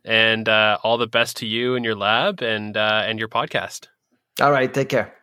and 0.04 0.48
uh, 0.48 0.78
all 0.82 0.98
the 0.98 1.06
best 1.06 1.38
to 1.38 1.46
you 1.46 1.74
and 1.74 1.84
your 1.84 1.94
lab 1.94 2.42
and 2.42 2.76
uh, 2.76 3.02
and 3.06 3.18
your 3.18 3.28
podcast. 3.28 3.86
All 4.40 4.52
right, 4.52 4.72
take 4.72 4.88
care. 4.88 5.17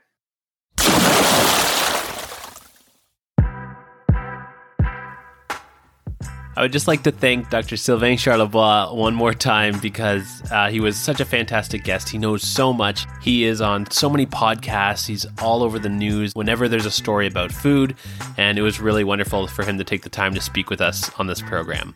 I 6.58 6.62
would 6.62 6.72
just 6.72 6.88
like 6.88 7.04
to 7.04 7.12
thank 7.12 7.50
Dr. 7.50 7.76
Sylvain 7.76 8.18
Charlebois 8.18 8.96
one 8.96 9.14
more 9.14 9.34
time 9.34 9.78
because 9.82 10.42
uh, 10.52 10.70
he 10.70 10.80
was 10.80 10.96
such 10.96 11.20
a 11.20 11.26
fantastic 11.26 11.84
guest. 11.84 12.08
He 12.08 12.18
knows 12.18 12.44
so 12.44 12.72
much. 12.72 13.06
He 13.22 13.44
is 13.44 13.60
on 13.60 13.92
so 13.92 14.10
many 14.10 14.26
podcasts. 14.26 15.06
He's 15.06 15.26
all 15.42 15.64
over 15.64 15.80
the 15.80 15.90
news 15.90 16.34
whenever 16.34 16.70
there's 16.70 16.86
a 16.86 16.92
story 16.92 17.28
about 17.28 17.52
food. 17.52 17.96
And 18.38 18.58
it 18.58 18.62
was 18.62 18.80
really 18.80 19.04
wonderful 19.04 19.48
for 19.48 19.66
him 19.66 19.78
to 19.80 19.84
take 19.84 20.04
the 20.04 20.10
time 20.10 20.34
to 20.34 20.40
speak 20.40 20.70
with 20.70 20.80
us 20.80 21.12
on 21.20 21.28
this 21.28 21.42
program. 21.42 21.94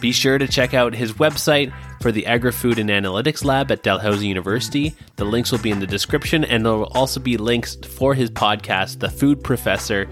Be 0.00 0.12
sure 0.12 0.38
to 0.38 0.48
check 0.48 0.72
out 0.72 0.94
his 0.94 1.12
website 1.14 1.70
for 2.00 2.10
the 2.10 2.24
Agri 2.24 2.52
Food 2.52 2.78
and 2.78 2.88
Analytics 2.88 3.44
Lab 3.44 3.70
at 3.70 3.82
Dalhousie 3.82 4.26
University. 4.26 4.94
The 5.16 5.24
links 5.26 5.52
will 5.52 5.58
be 5.58 5.70
in 5.70 5.80
the 5.80 5.86
description, 5.86 6.44
and 6.44 6.64
there 6.64 6.72
will 6.72 6.92
also 6.94 7.20
be 7.20 7.36
links 7.36 7.74
for 7.74 8.14
his 8.14 8.30
podcast, 8.30 9.00
The 9.00 9.10
Food 9.10 9.44
Professor, 9.44 10.08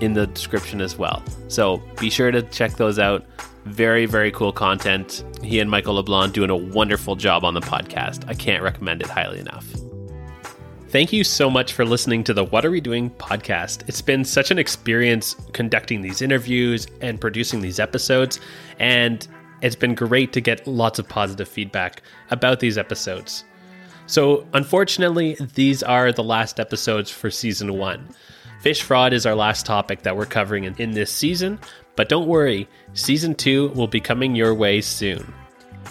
in 0.00 0.14
the 0.14 0.26
description 0.26 0.80
as 0.80 0.96
well. 0.96 1.22
So 1.48 1.82
be 2.00 2.10
sure 2.10 2.30
to 2.30 2.42
check 2.42 2.72
those 2.72 2.98
out. 2.98 3.24
Very, 3.64 4.06
very 4.06 4.30
cool 4.30 4.52
content. 4.52 5.24
He 5.42 5.60
and 5.60 5.70
Michael 5.70 5.94
LeBlanc 5.94 6.32
doing 6.32 6.50
a 6.50 6.56
wonderful 6.56 7.16
job 7.16 7.44
on 7.44 7.54
the 7.54 7.60
podcast. 7.60 8.26
I 8.28 8.34
can't 8.34 8.62
recommend 8.62 9.02
it 9.02 9.08
highly 9.08 9.38
enough. 9.38 9.66
Thank 10.88 11.12
you 11.12 11.22
so 11.22 11.50
much 11.50 11.74
for 11.74 11.84
listening 11.84 12.24
to 12.24 12.32
the 12.32 12.44
What 12.44 12.64
Are 12.64 12.70
We 12.70 12.80
Doing 12.80 13.10
podcast. 13.10 13.86
It's 13.88 14.00
been 14.00 14.24
such 14.24 14.50
an 14.50 14.58
experience 14.58 15.36
conducting 15.52 16.00
these 16.00 16.22
interviews 16.22 16.86
and 17.02 17.20
producing 17.20 17.60
these 17.60 17.78
episodes, 17.78 18.40
and 18.78 19.28
it's 19.60 19.76
been 19.76 19.94
great 19.94 20.32
to 20.32 20.40
get 20.40 20.66
lots 20.66 20.98
of 20.98 21.06
positive 21.06 21.46
feedback 21.46 22.00
about 22.30 22.60
these 22.60 22.78
episodes. 22.78 23.44
So, 24.06 24.46
unfortunately, 24.54 25.36
these 25.54 25.82
are 25.82 26.10
the 26.10 26.24
last 26.24 26.58
episodes 26.58 27.10
for 27.10 27.30
season 27.30 27.76
one. 27.76 28.08
Fish 28.60 28.82
fraud 28.82 29.12
is 29.12 29.24
our 29.24 29.34
last 29.34 29.66
topic 29.66 30.02
that 30.02 30.16
we're 30.16 30.26
covering 30.26 30.64
in, 30.64 30.74
in 30.76 30.90
this 30.90 31.12
season, 31.12 31.58
but 31.96 32.08
don't 32.08 32.26
worry, 32.26 32.68
season 32.92 33.34
two 33.34 33.68
will 33.70 33.86
be 33.86 34.00
coming 34.00 34.34
your 34.34 34.54
way 34.54 34.80
soon. 34.80 35.32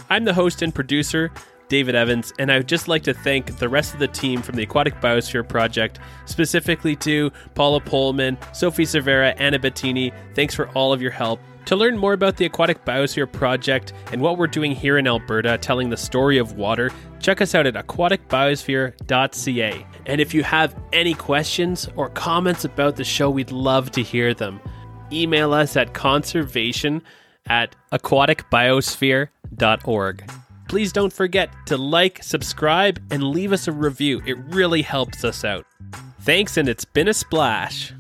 I'm 0.10 0.26
the 0.26 0.34
host 0.34 0.62
and 0.62 0.76
producer, 0.76 1.32
David 1.70 1.96
Evans, 1.96 2.34
and 2.40 2.52
I 2.52 2.58
would 2.58 2.68
just 2.68 2.88
like 2.88 3.04
to 3.04 3.14
thank 3.14 3.58
the 3.58 3.70
rest 3.70 3.94
of 3.94 4.00
the 4.00 4.08
team 4.08 4.42
from 4.42 4.56
the 4.56 4.64
Aquatic 4.64 5.00
Biosphere 5.02 5.48
Project, 5.48 6.00
specifically 6.26 6.96
to 6.98 7.32
Paula 7.56 7.82
Pullman, 7.82 8.38
Sophie 8.54 8.84
Cervera, 8.84 9.34
Anna 9.38 9.60
Bettini. 9.60 10.14
Thanks 10.36 10.54
for 10.54 10.70
all 10.70 10.94
of 10.94 11.02
your 11.02 11.12
help. 11.12 11.40
To 11.68 11.76
learn 11.76 11.96
more 11.98 12.14
about 12.14 12.38
the 12.38 12.46
Aquatic 12.46 12.86
Biosphere 12.86 13.30
Project 13.30 13.92
and 14.14 14.22
what 14.22 14.38
we're 14.38 14.48
doing 14.48 14.72
here 14.72 14.98
in 14.98 15.06
Alberta, 15.06 15.58
telling 15.58 15.90
the 15.90 15.98
story 15.98 16.38
of 16.38 16.54
water, 16.54 16.92
check 17.20 17.42
us 17.42 17.54
out 17.54 17.66
at 17.66 17.74
aquaticbiosphere.ca. 17.74 19.86
And 20.06 20.22
if 20.22 20.34
you 20.34 20.44
have 20.44 20.74
any 20.94 21.14
questions 21.14 21.90
or 21.98 22.08
comments 22.12 22.64
about 22.64 22.96
the 22.96 23.04
show, 23.04 23.30
we'd 23.30 23.52
love 23.52 23.92
to 23.92 24.02
hear 24.02 24.34
them. 24.34 24.62
Email 25.12 25.52
us 25.52 25.76
at 25.76 25.94
conservation 25.94 27.02
at 27.48 27.76
aquaticbiosphere.org. 27.92 30.32
Please 30.70 30.94
don't 30.94 31.12
forget 31.12 31.50
to 31.66 31.76
like, 31.76 32.24
subscribe, 32.24 33.02
and 33.12 33.24
leave 33.24 33.52
us 33.52 33.68
a 33.68 33.74
review. 33.74 34.22
It 34.26 34.38
really 34.54 34.84
helps 34.84 35.26
us 35.26 35.44
out. 35.44 35.66
Thanks, 36.22 36.56
and 36.56 36.70
it's 36.70 36.86
been 36.86 37.10
a 37.10 37.14
splash. 37.14 37.92